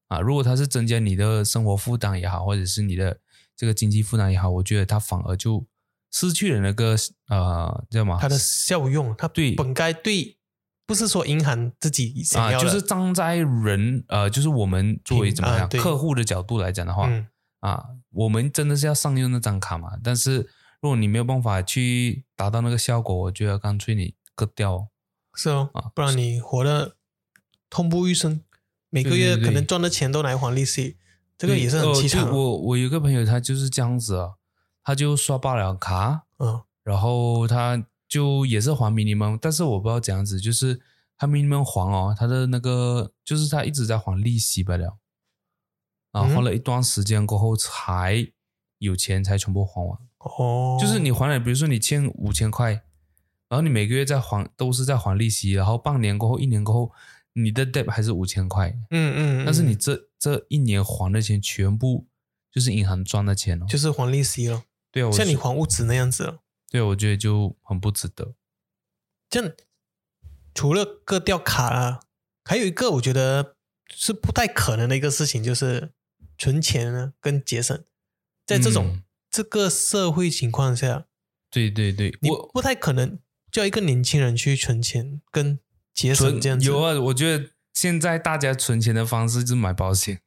[0.08, 3.18] 啊，如果它是增加你的生活负担也好，或者是你的
[3.56, 5.66] 这个经济负担也好，我觉得它反而就
[6.12, 6.94] 失去了那个
[7.28, 8.18] 呃叫什么？
[8.20, 10.36] 它的效用，它对本该对，
[10.86, 17.26] 不是说银行自己想啊，就是站在人呃，就是我们作为怎么样、啊客户的角度来讲的话，嗯
[17.60, 19.92] 啊，我们真的是要上用那张卡嘛？
[20.04, 20.46] 但是
[20.82, 24.88] 如果你没有办法去达到那个效果，我觉得干脆你割掉哦。
[25.34, 26.96] 是哦啊，不然你活得
[27.70, 28.42] 痛不欲生，
[28.90, 30.98] 每个月可能赚的钱都来还利息，
[31.38, 32.34] 这个也是很呃凄惨哦。
[32.34, 34.34] 我我有个朋友，他就是这样子啊，
[34.82, 40.82] 他就刷爆了卡，嗯然后他就也是还 minimum，但是我不知道怎样子，就是
[41.16, 44.98] 他 minimum 还哦，他的那个就是他一直在还利息罢了，
[46.10, 48.26] 啊，嗯还了一段时间过后才
[48.78, 49.96] 有钱才全部还完。
[50.22, 52.72] 哦，就是你还了，比如说你欠五千块，
[53.48, 56.92] 然后你每个月在还都是在还利息，然后半年过后、一年过后，
[57.32, 59.78] 你的 debt 还是五千块，嗯嗯，但是你嗯。
[59.78, 62.06] 这这一年还的钱全部
[62.50, 63.66] 就是银行赚的钱哦。
[63.68, 64.62] 就是还利息了，
[64.92, 66.38] 对啊，像你还物质那样子了。
[66.70, 68.34] 对啊，我觉得就很不值得。
[69.28, 69.52] 这样
[70.54, 72.00] 除了割掉卡啊，
[72.44, 73.56] 还有一个我觉得
[73.88, 75.92] 是不太可能的一个事情，就是
[76.38, 77.82] 存钱呢跟节省，
[78.46, 79.02] 在这种、嗯
[79.32, 81.06] 这个社会情况下，
[81.50, 83.18] 对对对，你我不太可能
[83.50, 85.58] 叫一个年轻人去存钱跟
[85.94, 86.66] 节省这样子。
[86.66, 90.20] 有啊，我觉得现在大家存钱的方式就是买保险，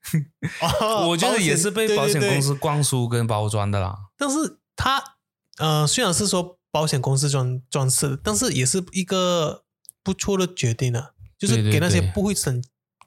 [0.82, 2.42] 哦 我觉得也是被保险公。
[2.42, 3.96] 司灌输跟包装的啦。
[4.18, 5.18] 但是他
[5.58, 9.64] 呃，虽然是说保险公司装装饰，但是也是一个
[10.02, 12.64] 不错的决定啊，就是给那些不会省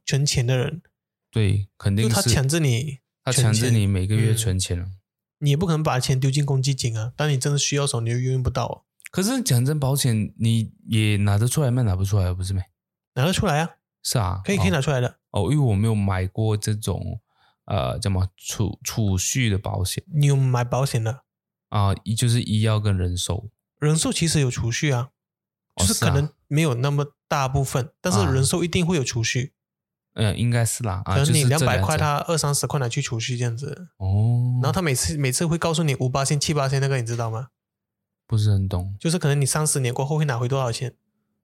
[0.07, 0.81] 存钱的人，
[1.33, 4.87] 对，肯定是就他强制你他强制你每个月嗯存钱了。
[5.39, 11.83] 你也不可能把钱丢进公积金啊，当你真的需要的时候，你又用不到、哦，可是讲真，保险你也拿得出来卖？
[11.83, 12.63] 拿不出来，不是没？
[13.15, 13.71] 拿得出来啊，
[14.03, 15.19] 是啊，可以可以哦拿出来的。
[15.31, 17.21] 哦，因为我没有买过这种
[17.67, 21.23] 呃，叫什么储储蓄的保险你有买保险的，
[21.69, 23.51] 啊，一就是医药跟人寿。
[23.79, 25.11] 人寿其实有储蓄啊，
[25.77, 29.53] 就是可能没有那么大部分，但是啊人寿一定会有储蓄，
[30.19, 37.49] 嗯，应该是啦，啊，可能你就是两百块，他二三十块拿去储蓄这样子，哦，然后他每次每次会告诉你五八千、七八千那个，你知道吗？
[38.27, 40.93] 不是很懂，就是可能你三十年过后会拿回多少钱，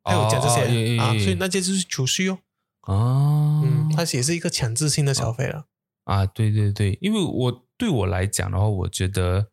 [0.03, 2.39] 他有讲这些、啊，所以那些就是储蓄哦，
[2.81, 5.67] 啊，嗯，它也是一个强制性的消费了，
[6.05, 9.47] 啊，对对对，因为我对我来讲的话，我觉得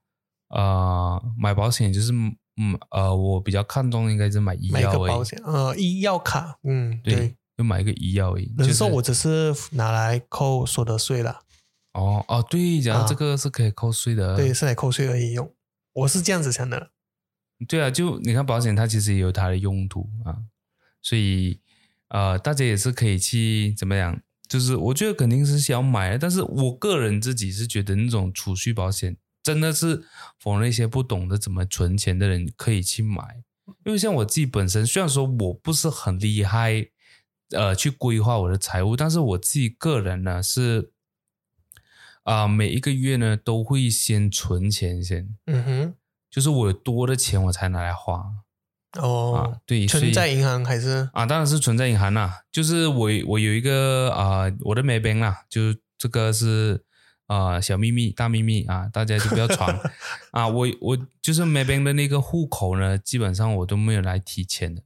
[0.50, 7.16] 呃，买保险就是嗯呃，我比较看重应该是买医药保险，呃，医药卡，嗯，对。
[7.16, 8.54] 对，，就买一个医药而已。
[8.58, 11.41] 人寿就是我只是拿来扣所得税啦，
[11.93, 15.54] 哦哦，对，讲到啊这个是可以扣税的，对，是来扣税而已用，
[15.93, 16.91] 我是这样子想的，
[17.68, 20.38] 对啊，就你看保险，它其实也有它的用途啊，
[21.02, 21.60] 所以
[22.10, 24.22] 呃，大家也是可以去怎么样？
[24.49, 30.04] 就是我觉得肯定是想要买的，但是我个人自己是觉得那种储蓄保险真的是
[30.39, 33.24] 否那些不懂得怎么存钱的人可以去买，
[33.86, 36.86] 因为像我自己本身，虽然说我不是很厉害，
[37.52, 40.91] 呃，去规划我的财务，但是我自己个人呢是
[42.24, 45.36] 啊、每一个月呢都会先存钱先。
[45.47, 45.93] 嗯哼，
[46.30, 48.24] 就是我有多的钱我才拿来花
[48.99, 52.43] 哦啊，，对，存在银行还是啊，当然是存在银行啦。
[52.52, 56.84] 就是我我有一个啊、我的 Maybank 啦，就这个是
[57.26, 59.80] 啊、小秘密、大秘密啊，大家就不要传
[60.32, 60.47] 啊。
[60.47, 64.84] 我我就是 Maybank 的那个户口呢，基本上我都没有来提钱的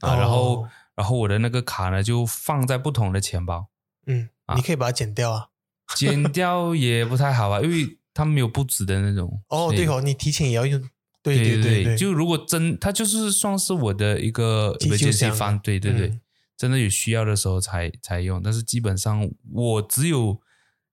[0.00, 0.16] 啊。
[0.16, 3.68] 然后哦然后我的那个卡呢，就放在不同的钱包，
[4.06, 5.48] 嗯，啊你可以把它剪掉啊。
[5.94, 9.42] 剪掉也不太好啊，因为它没有不止的那种。
[9.48, 10.80] 哦，对哦，你提前也要用，
[11.22, 16.20] 对对对对，就如果真，它就是算是我的一个急救 emergency 箱对对对，嗯
[16.56, 20.40] 真的有需要的时候才才用，但是基本上我只有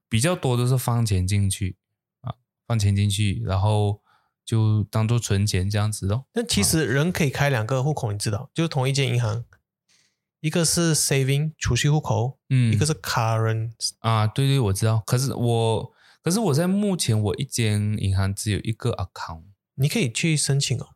[0.09, 1.77] 比较多都是放钱进去
[2.21, 2.33] 啊，
[2.67, 4.01] 放钱进去，然后
[4.43, 6.25] 就当做存钱这样子咯。
[6.33, 9.45] 但其实人可以开两个户口，你知道，就是同一间银行，
[10.41, 13.71] 一个是 saving 储蓄户口，嗯，一个是 current。
[13.99, 15.03] 啊，对对，我知道。
[15.05, 15.91] 可是我，
[16.23, 19.43] 可是我在目前我一间银行只有一个 account，
[19.75, 20.87] 你可以去申请哦，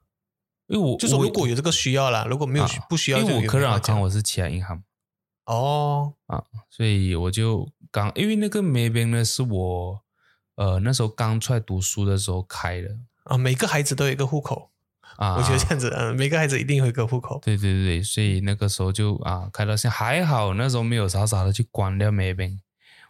[0.67, 4.83] 因为我就是如果有这个需要啦，如果没有啊不需要，因为我就个人没话讲 account 我是其他银行。
[5.45, 10.01] 哦，啊，所以我就刚因为那个 Maybank 呢是我
[10.55, 12.97] 呃那时候刚出来读书的时候开的。
[13.25, 14.71] 啊，每个孩子都有一个户口，
[15.23, 17.39] 啊，我觉得这样子，嗯，每个孩子一定有一个户口。
[17.41, 22.57] 对对对，所以那个时候就啊开到现在还好，那时候没有傻傻的去关掉 Maybank。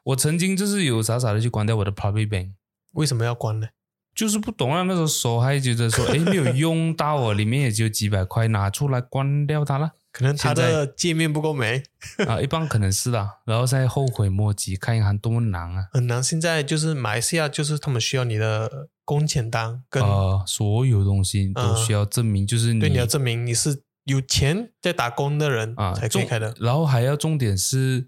[0.03, 2.51] 我曾经就是有傻傻的去关掉我的 Public Bank，
[2.91, 3.70] 为什么要关呢？
[4.14, 11.82] 就是不懂啊，那时候手还觉得说，哎，没有用到哦，里面也只有几百块，拿出来关掉它了可能它的界面不够美，
[12.28, 15.88] 啊，一般可能是的，然后再后悔莫及，看银行多么难啊！
[15.91, 16.24] 很难。
[16.24, 26.53] 现在就是马来西亚，就是他们需要你的工钱单跟呃，所有东西都嗯需要证明，就是你对你要证明你是有钱在打工的人啊，才可以开的。
[26.59, 28.07] 然后还要重点是，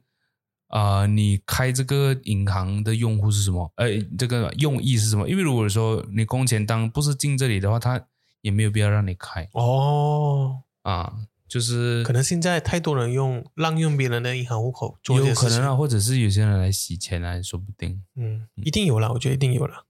[0.68, 3.74] 啊、你开这个银行的用户是什么？
[3.78, 5.28] 呃，这个用意是什么？
[5.28, 8.00] 因为如果说你工钱单不是进这里的话，他
[8.42, 11.12] 也没有必要让你开哦，啊。
[11.48, 18.04] 就是可能现在太多人用滥用别人的银行户口有可能啊，或者是有些人来洗钱啊，也说不定。
[18.16, 19.86] 嗯，一定有了，我觉得一定有了。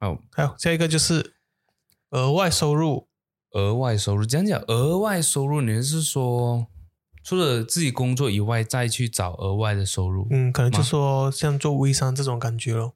[0.00, 1.34] 哦，还有下一个就是
[2.10, 3.08] 额外收入，
[3.52, 6.66] 额外收入，讲讲额外收入，你是说
[7.22, 10.28] 除了自己工作以外，再去找额外的收入？
[10.30, 12.94] 嗯，可能就说像做微商这种感觉咯。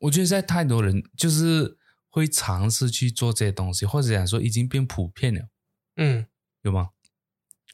[0.00, 1.78] 我觉得现在太多人就是
[2.10, 5.48] 会尝试去做这些东西，或者讲说已经变普遍了，
[5.96, 6.26] 嗯，
[6.62, 6.90] 有吗？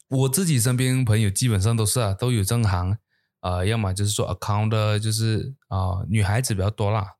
[0.09, 2.97] 我自己身边朋友基本上都是啊，都有正行，
[3.41, 7.15] 呃，要么就是做 account 的，就是啊、女孩子比较多啦，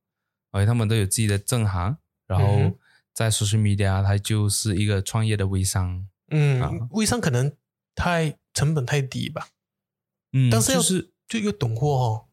[0.52, 2.78] 而且他们都有自己的正行，然后
[3.14, 6.72] 在 social media，它就是一个创业的微商，嗯，啊。
[6.92, 7.54] 微商可能
[7.94, 9.48] 太成本太低吧，
[10.34, 12.24] 嗯，但是要就是就又懂货哦。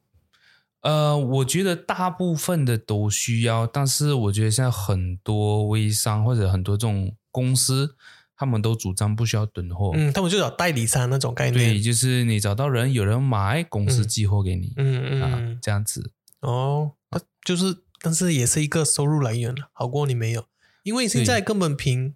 [0.82, 7.96] 呃，我觉得大部分的都需要，但是我觉得现在很多微商或者很多这种公司，
[8.36, 9.92] 他们都主张不需要囤货。
[9.94, 16.12] 嗯，他们就找代理商那种概念对，就是你找到人，有人买，公司嗯寄货给你、嗯啊嗯，，这样子。
[16.40, 20.44] 哦，它就是，但是也是一个收入来源了，好过你没有，
[20.82, 22.14] 因为现在根本凭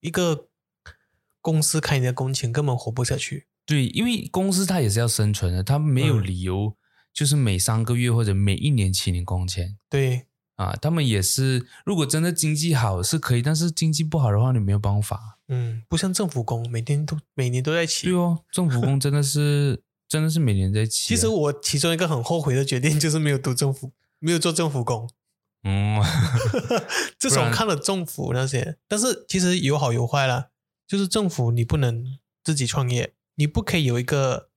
[0.00, 0.48] 一个
[1.40, 3.46] 公司开你的工钱根本活不下去。
[3.64, 6.74] 对，因为公司它也是要生存的，它没有嗯理由
[7.12, 10.74] 就是每三个月或者每一年请你工钱对，啊。
[10.76, 15.37] 他们也是，如果真的经济好是可以，但是经济不好的话，你没有办法。
[15.48, 18.14] 嗯，不像政府工，每天都每年都在起对。
[18.14, 21.08] 哦，政府工真的是真的是每年在起啊。
[21.08, 25.08] 其实我其中一个很后悔的决定就是没有读政府，没有做政府工。
[25.64, 26.00] 嗯
[27.18, 30.50] 自从看了政府那些，但是其实有好有坏啦。
[30.86, 32.04] 就是政府你不能
[32.42, 34.48] 自己创业，你不可以有一个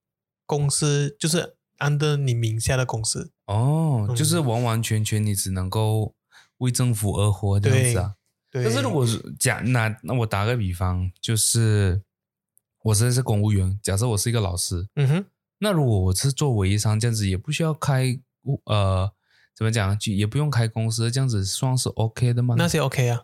[0.45, 3.31] 公司，就是 under 你名下的公司。
[3.47, 6.15] 哦，嗯就是完完全全你只能够
[6.59, 8.15] 为政府而活这样子啊。
[8.51, 12.01] 对，但是如果是假那那我打个比方，就是
[12.83, 15.25] 我现在是公务员，假设我是一个老师，嗯哼，
[15.59, 18.19] 那如果我是做微商这样子，也不需要开
[18.65, 19.09] 呃
[19.55, 22.55] 怎么讲，就也不用开公司，这样子算是 OK 的吗？
[22.57, 23.23] 那是 OK 啊，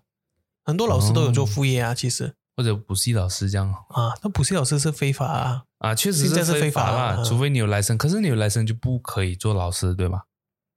[0.64, 1.46] 很多老师都有做哦。
[1.46, 2.36] 副业啊，其实。
[2.56, 3.72] 或者补习老师这样。
[3.90, 10.24] 啊，那补习老师是非法啊，啊，确实现在是非非法啦，啊除非你有来生，可是你有来生就不可以做老师，对吧？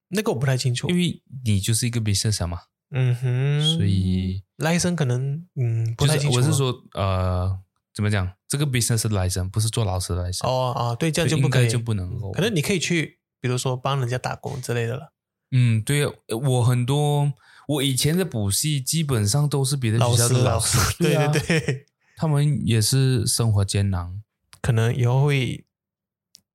[0.09, 0.91] 那个我不太清楚。
[0.91, 0.97] 因。
[0.97, 2.61] 为你就是一个 business 嘛，
[2.91, 6.41] 嗯哼，所以赖生可能嗯不是太清楚啊。
[6.41, 7.59] 我是说呃
[7.95, 12.31] 怎么讲，这个 business 的来生不是做老师的来生，哦啊，对，这样就不可以，就不能够。
[12.33, 15.13] 可能你可以去，比如说帮人家打工之类的了。
[15.53, 16.13] 嗯，对啊，
[16.43, 17.33] 我很多
[17.67, 21.87] 我以前的补习基本上都是别的老师，学校的老师，对啊对对，
[22.17, 24.23] 他们也是生活艰难。
[24.63, 25.65] 可能以后会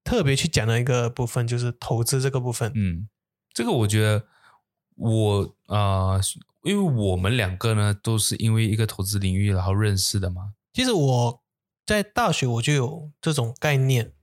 [0.03, 2.71] 特别去讲的一个部分，就是投资这个部分。
[2.75, 3.09] 嗯，
[3.53, 4.27] 这个我觉得
[4.95, 6.21] 我啊、呃
[6.63, 10.53] 因为我们两个呢都是因为一个投资领域然后认识的嘛。
[10.73, 11.43] 其实我
[11.85, 14.13] 在大学我就有这种概念，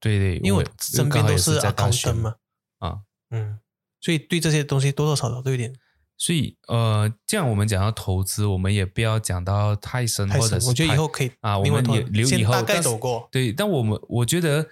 [0.00, 2.36] 对对，因为我身边都是在大学 accountant 嘛，
[2.78, 3.58] 啊，嗯，
[4.00, 5.74] 所以对这些东西多多少少都有点
[6.16, 10.42] 所以呃，这样我们讲到投资，我们也不要讲到太深，太深。
[10.42, 13.28] 或者是我觉得以后可以啊，我们也留以后先大概但是走过。
[13.30, 14.66] 对，但我们我觉得，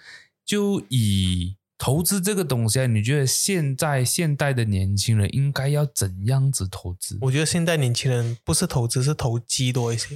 [0.47, 7.19] 就以投资这个东西啊，你觉得现在现代的年轻人应该要怎样子投资？
[7.23, 10.15] 我觉得现在年轻人不是投资，是投机多一些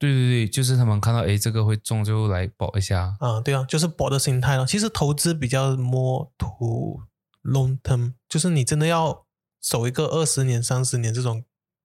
[0.00, 3.16] 对对对，就是他们看到诶这个会中就来保一下。
[3.20, 4.66] 啊，对啊，就是搏的心态咯。
[4.66, 7.00] 其实投资比较 more to
[7.44, 9.26] long term，就是你真的要
[9.62, 11.44] 守一个二十年、三十年这种，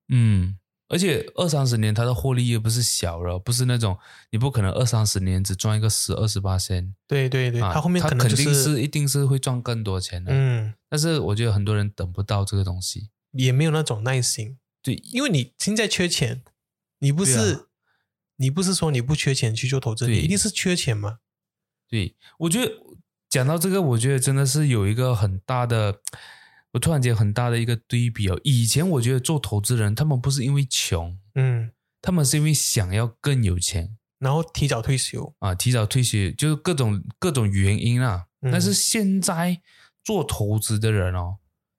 [0.09, 0.57] 嗯，
[0.92, 3.98] 而且二三十年它的获利也不是小了，不是那种
[4.30, 10.32] 你不可能二三十年只赚一个十二十八千对对对，啊，他后面肯定是一定是会赚更多钱的。
[10.34, 13.10] 嗯，但是我觉得很多人等不到这个东西。
[13.32, 16.44] 也没有那种耐心，对，因为你现在缺钱，
[17.00, 17.62] 你不是、啊。
[18.38, 21.20] 你不是说你不缺钱去做投资，你一定是缺钱嘛。
[21.88, 22.72] 对，我觉得
[23.30, 26.00] 讲到这个，我觉得真的是有一个很大的，
[26.74, 28.39] 我突然间很大的一个对比哦。
[28.43, 38.28] 以前我觉得做投资人，他们不是因为穷，嗯，他们是因为想要更有钱然后提早退休，啊，提早退休，就是各种各种原因啦。
[38.41, 39.61] 嗯但是现在
[40.03, 41.38] 做投资的人哦，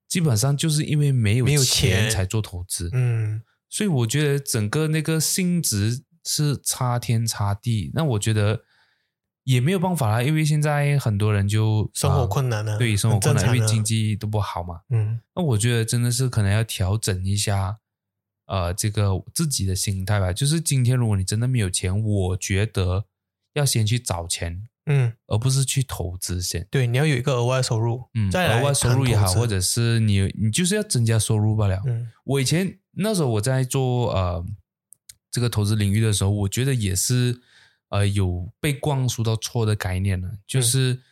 [0.09, 7.91] 基本上就是因为没有没有钱钱才做投资，嗯，所以我觉得整个那个性质是差天差地。
[7.95, 8.63] 那我觉得
[9.45, 14.81] 也没有办法啦，因为现在很多人就生活啊困难啊，对生活困难，因为经济都不好嘛。
[14.91, 17.79] 嗯那我觉得真的是可能要调整一下，
[18.47, 20.33] 呃，这个自己的心态吧。
[20.33, 23.07] 就是今天如果你真的没有钱，我觉得
[23.55, 26.67] 要先去找钱，嗯，而不是去投资先。
[26.71, 31.83] 对，你要有一个额外收入，嗯，额外收入也好，或者是你你就是要增加收入罢了。
[31.87, 34.45] 嗯我以前那时候我在做呃
[35.33, 37.41] 这个投资领域的时候，我觉得也是
[37.93, 41.03] 呃有被灌输到错的概念了，就是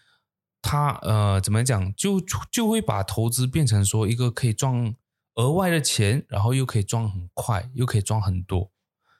[0.62, 2.18] 他呃怎么讲，就
[2.50, 4.96] 就会把投资变成说一个可以赚
[5.34, 8.70] 额外的钱，然后又可以赚很快，又可以赚很多。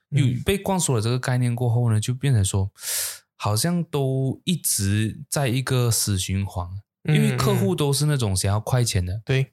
[0.08, 2.70] 有嗯被灌输了这个概念过后呢，就变成说
[3.36, 6.66] 好像都一直在一个死循环，
[7.04, 9.52] 因为嗯客户嗯都是那种想要快钱的，对，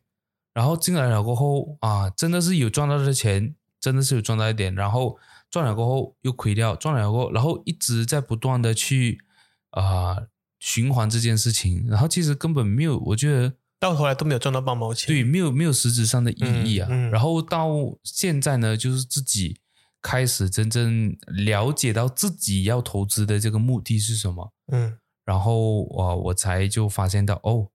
[0.54, 5.20] 然后进来了过后啊，真的是有赚到的钱，真的是有赚到一点，然后
[5.50, 9.20] 赚了过后又亏掉，赚了过后，然后一直在不断的去
[9.72, 10.18] 啊、
[10.60, 15.08] 循环这件事情，然后其实根本没有，我觉得到头来都没有赚到半毛钱。
[15.08, 16.88] 对，没有没有实质上的意义啊。
[16.90, 17.70] 嗯嗯然后到
[18.04, 19.60] 现在呢，就是自己
[20.02, 27.70] 开始真正了解到自己要投资的这个目的是什么，嗯然后我、我才就发现到哦，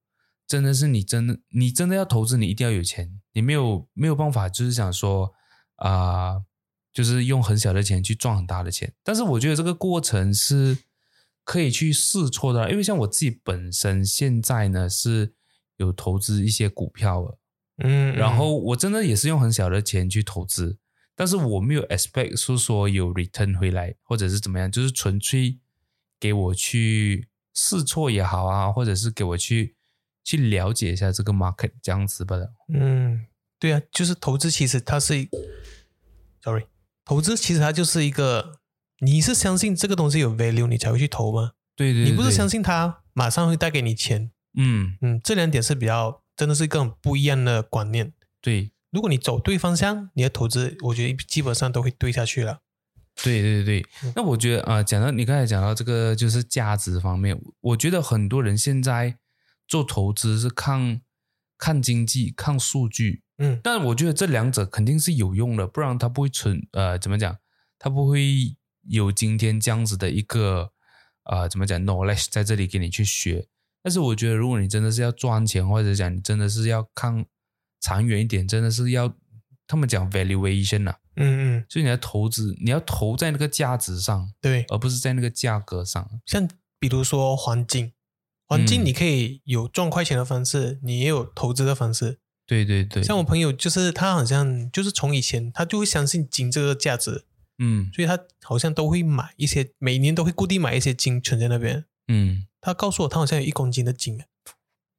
[0.46, 5.32] 真的是你真的你真的要投资，你一定要有钱，你没有没有办法，就是想说
[5.76, 6.42] 啊、
[6.92, 8.92] 就是用很小的钱去赚很大的钱。
[9.02, 10.78] 但是我觉得这个过程是
[11.44, 15.34] 可以去试错的，因为像我自己本身现在呢是
[15.78, 17.38] 有投资一些股票的，
[17.78, 20.78] 嗯，然后我真的也是用很小的钱去投资，
[21.16, 25.58] 但是我没有 expect 是说有 return 回来，或者是怎么样，就是纯粹
[26.20, 29.74] 给我去试错也好啊，或者是给我去
[30.22, 32.52] 去了解一下这个 market 这样子吧的。
[32.72, 33.26] 嗯，
[33.58, 35.28] 对啊，就是投资，其实它是一
[36.40, 36.66] ，sorry，
[37.04, 38.60] 投资其实它就是一个，
[39.00, 41.52] 你是相信这个东西有 value，你才会去投吗？
[41.74, 48.12] 对对对，你不是相信它马上会带给你钱，嗯嗯，这两点是比较真的是一个很不一样的观念。
[48.40, 52.60] 对如果你走对方向，你的投资我觉得基本上都会对下去了。
[53.22, 59.18] 对对对嗯，那我觉得啊、呃讲到你刚才讲到这个就是价值方面，我觉得很多人现在
[59.66, 61.00] 做投资是看
[61.58, 67.36] 看经济、看数据，嗯但我觉得这两者肯定是有用的，不然它不会存呃怎么讲，
[67.78, 68.56] 它不会
[68.88, 70.70] 有今天这样子的一个
[71.24, 73.48] 呃怎么讲 knowledge 在这里给你去学。
[73.82, 77.26] 但是我觉得，如果你真的是要赚钱，或者讲你真的是要看
[77.80, 79.12] 长远一点，真的是要
[79.66, 86.08] 他们讲 valuation 啊，嗯嗯，所以你要投资，你要投在那个价值上，对，而不是在那个价格上。
[86.26, 87.92] 像比如说黄金，
[88.46, 92.20] 黄金嗯你可以有赚快钱的方式，你也有投资的方式。
[92.46, 97.24] 对对对，像我朋友就是他好像就是从以前他就会相信金这个价值，
[97.58, 101.84] 嗯所以他好像都会买一些，每年都会固定买一些金存在那边。
[102.08, 104.22] 嗯，他告诉我他好像有一公斤的金，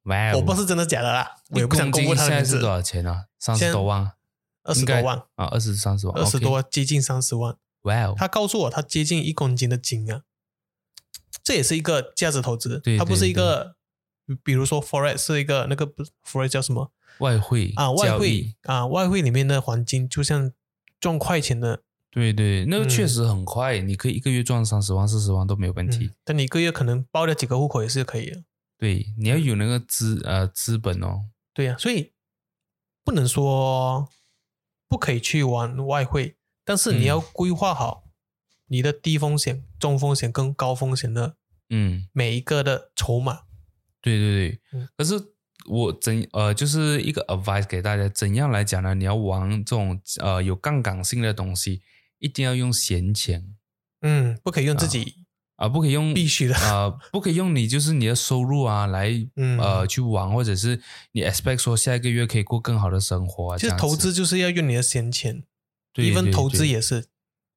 [0.04, 2.70] 哇哦，我不知道是真的假的啦，我也不想公布一公斤他的名字现在是多。
[2.70, 3.26] 少钱啊？
[3.38, 4.12] 三十多万，
[4.64, 7.58] 二十多万，啊，二十三十万，二十多，接近三十万。
[7.82, 10.24] 哇哦，他告诉我他接近一公斤的金啊，
[11.44, 13.76] 这也是一个价值投资，对它不是一个，
[14.42, 17.92] 比如说 forex 是一个那个不 forex 叫什么外汇啊？
[17.92, 20.52] 外汇啊，外汇里面的黄金就像
[21.00, 26.06] 赚快钱的对对，那个嗯确实很快，你可以一个月赚三十万、四十万都没有问题。
[26.06, 28.44] 嗯，但你一个月可能包了几个户口也是可以的。
[28.78, 31.26] 对，你要有那个资呃资本哦。
[31.54, 32.12] 对呀、所以
[33.04, 34.08] 不能说
[34.88, 38.04] 不可以去玩外汇，但是你嗯要规划好
[38.68, 41.36] 你的低风险、中风险跟高风险的
[41.70, 43.42] 嗯，每一个的筹码。
[44.02, 44.60] 对对对。
[44.74, 45.33] 嗯可是
[45.66, 48.94] 我怎呃就是一个 advice 给大家，怎样来讲呢？
[48.94, 51.82] 你要玩这种呃有杠杆性的东西，
[52.20, 53.56] 一定要用闲钱
[54.02, 55.24] 嗯，不可以用自己
[55.56, 56.56] 啊、不可以用必须的。
[56.56, 63.58] 呃，不可以用你就是你的收入啊来嗯呃去玩，或者是你 expect 说下一个月可以过更好的生活啊。
[63.58, 65.44] 其实投资就是要用你的闲钱，
[65.96, 67.06] 一份投资也是。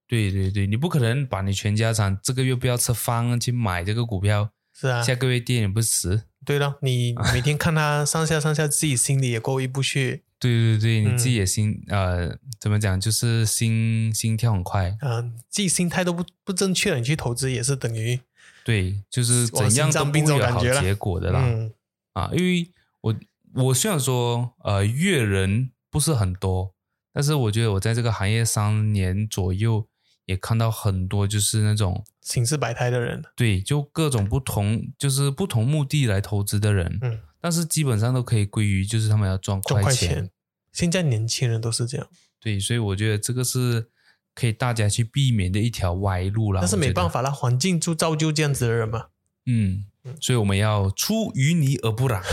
[0.07, 6.25] 对对对，你不可能把你全家产这个月不要吃饭去买这个股票，是啊，下个月跌你不死。
[6.47, 14.97] 对了，你 每天看他上下上下，自己心里也过意不去对对对，你嗯自己也心、呃怎么讲，就是心心跳很快。
[15.01, 18.19] 嗯、自己心态都不不正确了，你去投资也是等于
[18.65, 21.41] 对，就是怎样都不会有好结果的啦。
[21.43, 21.73] 嗯
[22.13, 22.71] 啊，因为
[23.01, 23.15] 我
[23.55, 26.73] 我虽然说呃阅人不是很多，
[27.13, 29.87] 但是我觉得我在这个行业三年左右，
[30.27, 33.23] 也看到很多就是那种形式百态的人。
[33.37, 40.09] 对，就各种不同就是不同目的来投资的人，嗯，但是基本上都可以归于就是他们要赚赚快钱。
[40.09, 40.31] 钱，
[40.73, 42.09] 现在年轻人都是这样，
[42.41, 43.89] 对，所以我觉得这个是
[44.35, 46.61] 可以大家去避免的一条歪路啦。
[46.61, 49.07] 但是没办法啦，环境就造就这样子的人嘛。
[49.47, 49.85] 嗯，
[50.21, 52.21] 所以我们要出淤泥而不染。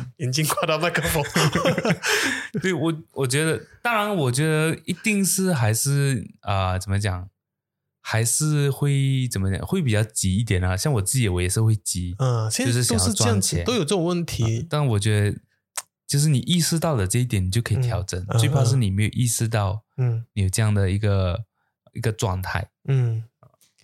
[0.18, 1.22] 眼睛挂到麦克风，
[2.62, 7.28] 对我，我觉得，当然，我觉得一定是还是啊、呃怎么讲，
[8.00, 10.76] 还是会怎么讲，会比较急一点啊。
[10.76, 14.66] 像我自己，我也是会急，嗯，现在就是想要都是这样子，赚钱都有这种问题。
[14.68, 15.38] 但我觉得，
[16.06, 18.18] 就是你意识到了这一点，你就可以调整。
[18.28, 21.44] 嗯最怕是嗯你没有意识到嗯你有这样的一个
[21.92, 22.70] 一个状态。
[22.86, 23.24] 嗯，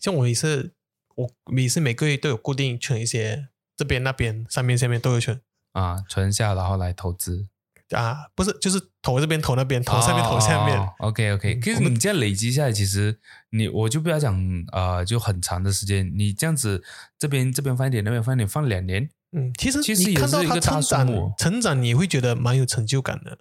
[0.01, 0.73] 像我也是，
[1.17, 5.41] 我也是每个月都有固定存一些，这边那边上面下面都有存
[5.75, 7.47] 啊，存下然后来投资，
[7.91, 10.79] 啊，不是就是投这边投那边，投上面投下面。
[11.01, 13.19] OK OK，嗯我们可是你这样累积下来，其实
[13.51, 14.35] 你我就不要讲
[14.69, 16.83] 啊、呃就很长的时间，你这样子
[17.19, 23.39] 这边这边放一点，那边放一点，放两年，嗯，其实其实也你看到他是一个大成长成长你会觉得蛮有成就感的。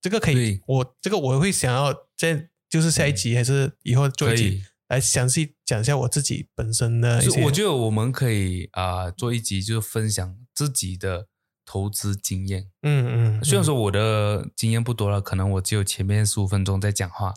[0.00, 4.62] 这个可以，我这个我会想要在就是下一集还是以后做一集。
[4.88, 7.44] 来详细讲一下我自己本身的一就是些。
[7.44, 11.26] 我觉得我们可以啊、做一集，就是分享自己的
[11.64, 12.68] 投资经验。
[12.82, 17.34] 嗯嗯，虽然说我的经验不多了，可能我只有前面十五分钟在讲话，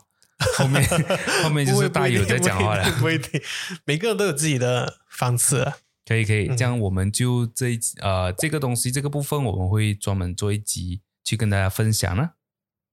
[0.56, 0.82] 后面
[1.42, 2.90] 后面就是大有在讲话了。
[3.00, 3.40] 不一定，
[3.84, 5.76] 每个人都有自己的方式啊。
[6.04, 12.30] 可以可以，嗯这样我们就这一集呃这个东西这个部分我们会专门做一集去跟大家分享呢。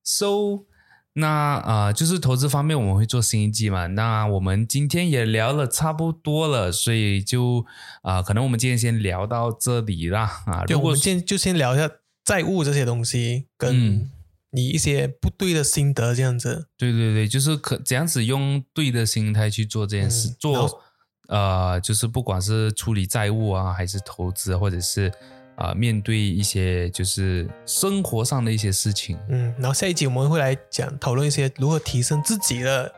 [0.04, 0.66] So，
[1.14, 3.88] 那啊、呃就是投资方面我们会做新一季嘛。
[3.88, 7.66] 那我们今天也聊了差不多了，所以就
[8.02, 10.66] 啊、可能我们今天先聊到这里啦啊。
[10.66, 11.90] 对，如果我们今天就先聊一下
[12.24, 14.12] 债务这些东西，跟嗯
[14.52, 16.68] 你一些不对的心得这样子。
[16.78, 20.80] 对对对，就是可怎样子用对的心态去做这件事，嗯做后
[21.28, 25.12] 呃，就是不管是处理债务啊，还是投资，或者是
[25.56, 32.92] 啊、呃面对一些就是生活上的一些事情，嗯，然后下一集我们会来讲讨论一些如何提升自己的，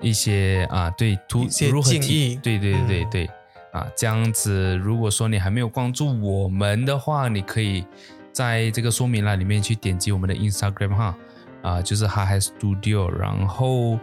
[0.00, 2.06] 一些啊，对，图一些如何建议。
[2.06, 3.04] 提对对对。
[3.04, 3.10] 嗯。
[3.10, 3.30] 对、
[3.70, 7.84] 啊，这样子，如果说你还没有关注我们的话，你可以
[8.32, 11.16] 在这个说明栏里面去点击我们的 Instagram 哈，
[11.62, 13.98] 啊，就是 Hi Hi Studio，然后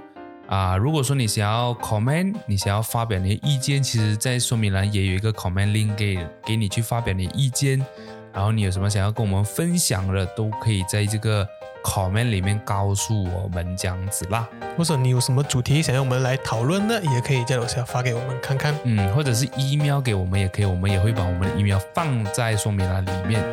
[0.48, 7.84] 啊，如果说你想要 comment，你想要发表你的意见，其实在说明栏也有一个 comment link 给给你去发表你的意见，
[8.32, 11.48] 然后你有什么想要跟我们分享的，都可以在这个
[11.84, 14.48] comment 里面告诉我们这样子啦。
[14.78, 18.76] 或者你有什么主题想要我们来讨论的，也可以在楼下发给我们看看。
[18.84, 23.44] 嗯，或者是 email 给我们也可以，我们也会把我们的 email 放在说明栏里面。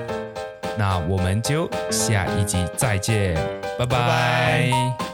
[0.77, 3.35] 那我们就下一集再见，
[3.79, 5.12] 拜拜。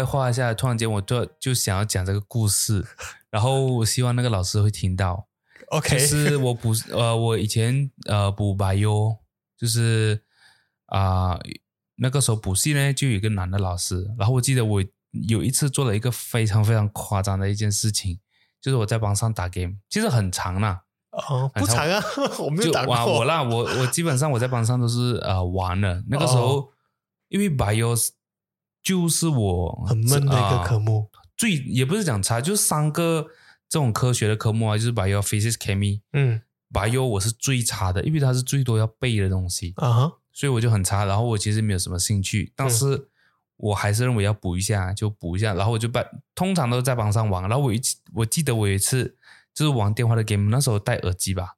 [0.00, 2.82] 外话一下，突然间我就就想要讲这个故事，
[3.30, 5.28] 然后我希望那个老师会听到。
[5.68, 9.14] OK，就是我补呃，我以前呃补白优，
[9.58, 10.22] 就是
[10.86, 11.38] 啊、
[11.96, 14.82] 那个时候补习呢，就有一个男的老师，然后我记得我
[15.28, 18.18] 有一次做了一个非常非常夸张的一件事情，
[18.60, 20.82] 就是我在班上打 game，其实很长啦，
[21.12, 22.02] 哦，不长啊，
[22.40, 22.94] 我没有就打过。
[22.94, 26.68] 哇我啦，我我基本上我在班上都是呃玩的，那个时候、哦。
[27.28, 27.94] 因为白优
[28.82, 31.10] 就是我很闷的一个啊科目。
[31.36, 33.26] 最也不是讲差，就是三个
[33.68, 36.00] 这种科学的科目啊，就是 bio、physics、chemistry。
[36.12, 41.04] 嗯 bio 我是最差的，因为它是最多要背的东西，啊哈，所以我就很差。
[41.04, 43.08] 然后我其实没有什么兴趣，但是
[43.56, 45.54] 我还是认为要补一下，就补一下。
[45.54, 46.04] 然后我就把
[46.34, 47.42] 通常都是在网上玩。
[47.48, 49.16] 然后我一次我记得我有一次
[49.52, 51.54] 就是玩电话的 game，那时候戴耳机吧，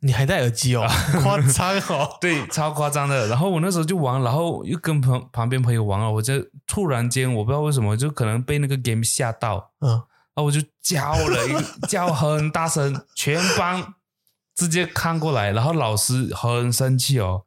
[0.00, 0.86] 你还戴耳机哦，
[1.22, 2.16] 夸张哦。
[2.20, 3.26] 对，超夸张的。
[3.28, 6.34] 然后我那时候就玩，然后又跟朋旁边朋友玩了，我就
[6.66, 13.94] 突然间我不知道为什么，就可能被那个 game 吓到，嗯，然后我就叫了一个 叫很大声，全班
[14.54, 17.42] 直接看过来，然后老师很生气哦，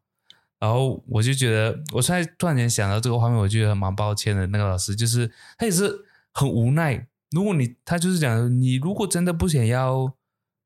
[0.60, 4.46] 然后我就觉得，我现在突然间想到这个画面，我觉得蛮抱歉的。
[4.48, 10.14] 那个老师就是他也是很无奈，如果你他就是讲，你如果真的不想要，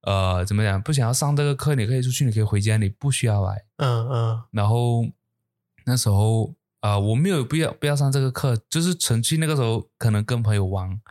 [0.06, 3.66] 呃，怎么讲，不想要上这个课，你可以出去，你可以回家，你不需要来。
[3.78, 5.04] 嗯嗯然后
[5.86, 11.02] 那时候啊、呃我没有必要不要上这个课，就是纯粹那个时候可能跟朋友玩，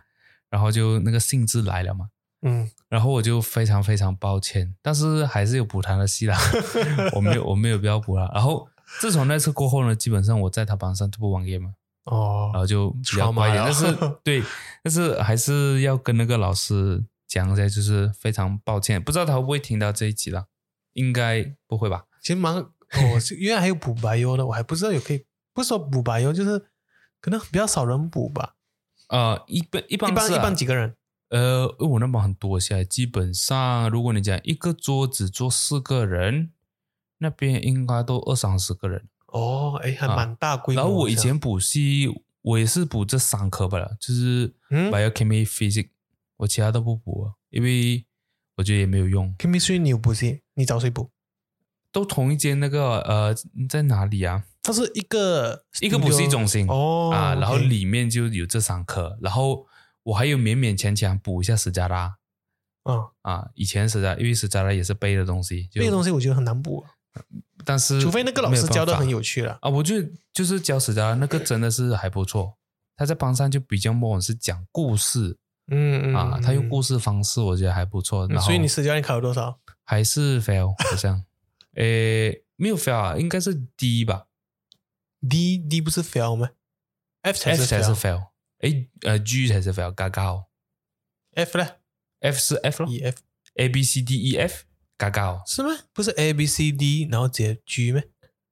[0.49, 2.09] 然后就那个兴致来了嘛，
[2.43, 6.39] 嗯，然后我就非常非常抱歉，但是还是有补他的戏啦，
[7.15, 8.31] 我没有我没有必要补了。
[8.33, 8.69] 然后
[9.01, 11.75] 自从那次过后呢，基本上我在他班上就不玩 game 了，
[12.05, 13.65] 然哦，后就比较乖一点。
[13.65, 14.43] 但是对，
[14.85, 17.03] 但是还是要跟那个老师
[17.35, 20.47] 讲一下，就是非常抱歉，不知道他会不会听到这一集了，
[20.93, 22.05] 应该不会吧？
[22.23, 26.67] 其实蛮哦，是因为还有补白油的，我还不知道有可以，不是说补白油，就是
[27.21, 28.55] 可能比较少人补吧。
[29.09, 30.95] 呃，一般一般啊一般一般几个人？
[31.31, 36.53] 呃，因为我那帮很多，现在基本上如果你讲一个桌子坐四个人，
[37.19, 39.09] 那边应该都二三十个人。
[39.27, 40.77] 哦，哎，还蛮大规。
[40.77, 42.09] 然后我以前补习，
[42.43, 45.89] 我也是补这三科吧了，就是嗯 biochemistry、physics，
[46.45, 48.05] 我其他都不补了，因为
[48.57, 49.35] 我觉得也没有用。
[49.39, 51.11] chemistry 你有补习，你找谁补？
[51.91, 53.35] 都同一间那个呃，
[53.69, 54.45] 在哪里啊？
[54.63, 59.67] 它是一个一个补习中心哦啊，然后里面就有这三科，然后
[60.03, 62.17] 我还有勉勉强强补一下史加拉
[62.85, 66.85] 嗯，啊，以前史加因为史加拉也是背的东西，背的东西我觉得很难补，
[67.65, 69.57] 但是除非那个老师教的很有有趣了。
[69.63, 72.59] 啊，我觉得就是教史加拉那个真的是还不错，
[72.97, 75.39] 他在班上就比较默是讲故事
[75.69, 79.59] 嗯嗯啊，他用故事，方式我觉得还不错，然后嗯所以你私教你考了多少？
[79.85, 81.25] 还是 fail 好像，
[81.77, 84.27] 诶没有 fail 啊，应该是 D 吧
[85.29, 86.51] D D 不是 fail 吗
[87.23, 88.29] ？F 才是 fail。
[88.61, 90.47] 诶呃 G 才是 fail，嘎嘎哦
[91.33, 91.69] F 呢
[92.21, 94.65] ，F 是 F 咯？E F，A B C D E F
[94.97, 95.71] 嘎嘎哦，是吗？
[95.93, 98.01] 不是 A B C D 然后直接 G 吗？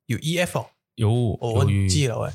[0.07, 0.67] 有 E F 哦，
[0.97, 2.35] 有我忘记了哎。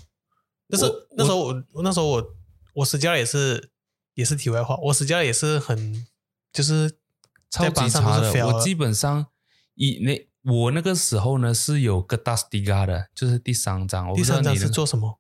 [0.69, 0.85] 但是
[1.15, 1.39] 那时候
[1.71, 2.35] 我那时候我
[2.73, 3.69] 我私教也是
[4.17, 6.07] 也是题外话，我实际上也是很
[6.51, 6.97] 就是
[7.51, 9.27] 超级差的，我基本上
[9.75, 14.11] 以那我那个时候呢是有个 Dustiga 的，就是第三章。
[14.15, 15.19] 第三章是做什么？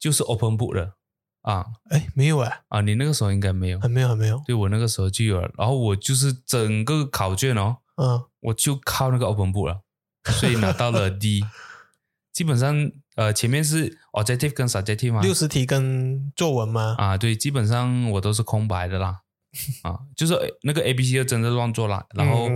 [0.00, 0.94] 就是 Open Book 的
[1.42, 3.86] 啊哎，没有哎，啊，你那个时候应该没有还。
[3.86, 4.42] 没有还没有。
[4.44, 9.82] 对我那个时候就有了，然后我就是整个考卷哦，嗯，我就靠那个 Open Book 了，
[10.40, 11.44] 所以拿到了 D。
[12.34, 16.94] 基本上呃前面是 Objective 跟 Subjective 吗，六十题跟作文吗？
[16.98, 19.20] 啊对，基本上我都是空白的啦，
[19.82, 22.48] 啊就是那个 A B C 就真的乱做啦，然后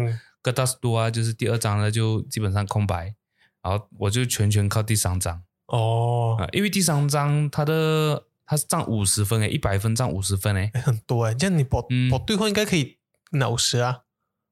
[0.42, 3.14] g a d a 多啊就是第二章呢就基本上空白，
[3.62, 5.42] 然后我就全全靠第三章。
[5.66, 12.10] 哦，啊，因为第三章它的它是占五十分诶，一百分占五十分诶，哎很多诶，这样你保嗯。
[12.10, 12.96] 保对话应该可以
[13.32, 14.00] 拿五十啊。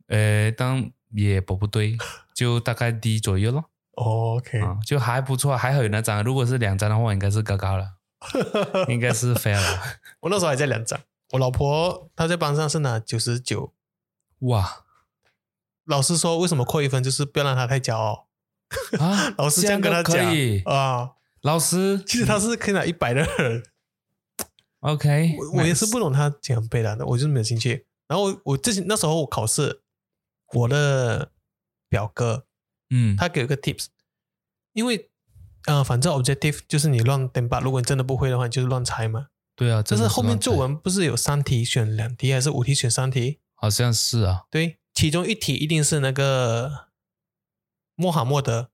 [0.09, 1.97] 呃，当也保不对，
[2.35, 3.65] 就大概 D 左右咯。
[3.97, 6.23] 哦 OK，啊，就还不错，还好有那张。
[6.23, 7.95] 如果是两张的话，应该是高高了，
[8.89, 9.83] 应该是 fail 了。
[10.21, 11.01] 我那时候还在两张。
[11.33, 13.75] 我老婆她在班上是拿九十九，
[14.41, 14.85] 哇
[15.85, 18.29] 老师说为什么扣一分，就是不要让她太骄傲。
[18.99, 20.25] 啊， 老师这样跟她讲。
[20.65, 21.13] 啊。
[21.43, 23.63] 老师，其实她是可以拿一百的人
[24.81, 27.87] ，OK，我我也是不懂她怎样背的，我就是没有兴趣。
[28.09, 29.83] 然后我我之前那时候我考试，
[30.55, 31.31] 我的
[31.89, 32.47] 表哥
[32.91, 33.87] 嗯，他给了个 tips，
[34.73, 35.11] 因为
[35.67, 39.29] 呃，反正 objective 就是你乱登吧，如果你真的不会的话，你就是乱猜嘛。
[39.55, 43.41] 对啊，就是后面作文不是有三题选两题，还是五题选三题？
[43.55, 46.89] 好像是啊，对，其中一题一定是那个
[47.95, 48.71] 穆罕默德，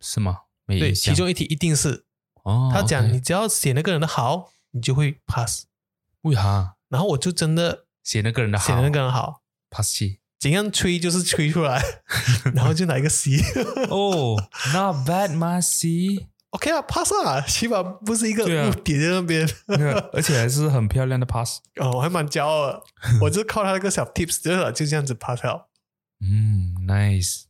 [0.00, 0.42] 是吗？
[0.66, 2.04] 没对，其中一题一定是。
[2.42, 5.64] 哦，他讲你只要写那个人的好，你就会 pass。
[6.22, 6.76] 为啥？
[6.88, 11.82] 然后我就真的写那个人的好，写那个人好，pass 气怎样吹就是吹出来，
[12.54, 13.32] 然后就拿一个 C。
[13.90, 14.36] 哦，
[14.72, 18.46] Not bad, m a C，OK 啊，pass 啊，起码不是一个
[18.82, 19.46] 点在那边。
[20.14, 21.58] 而且还是很漂亮的 pass。
[21.76, 22.82] 哦，我还蛮骄傲的，
[23.20, 25.68] 我就靠他那个小 tips，就就这样子 pass 掉。
[26.22, 27.42] 嗯，nice。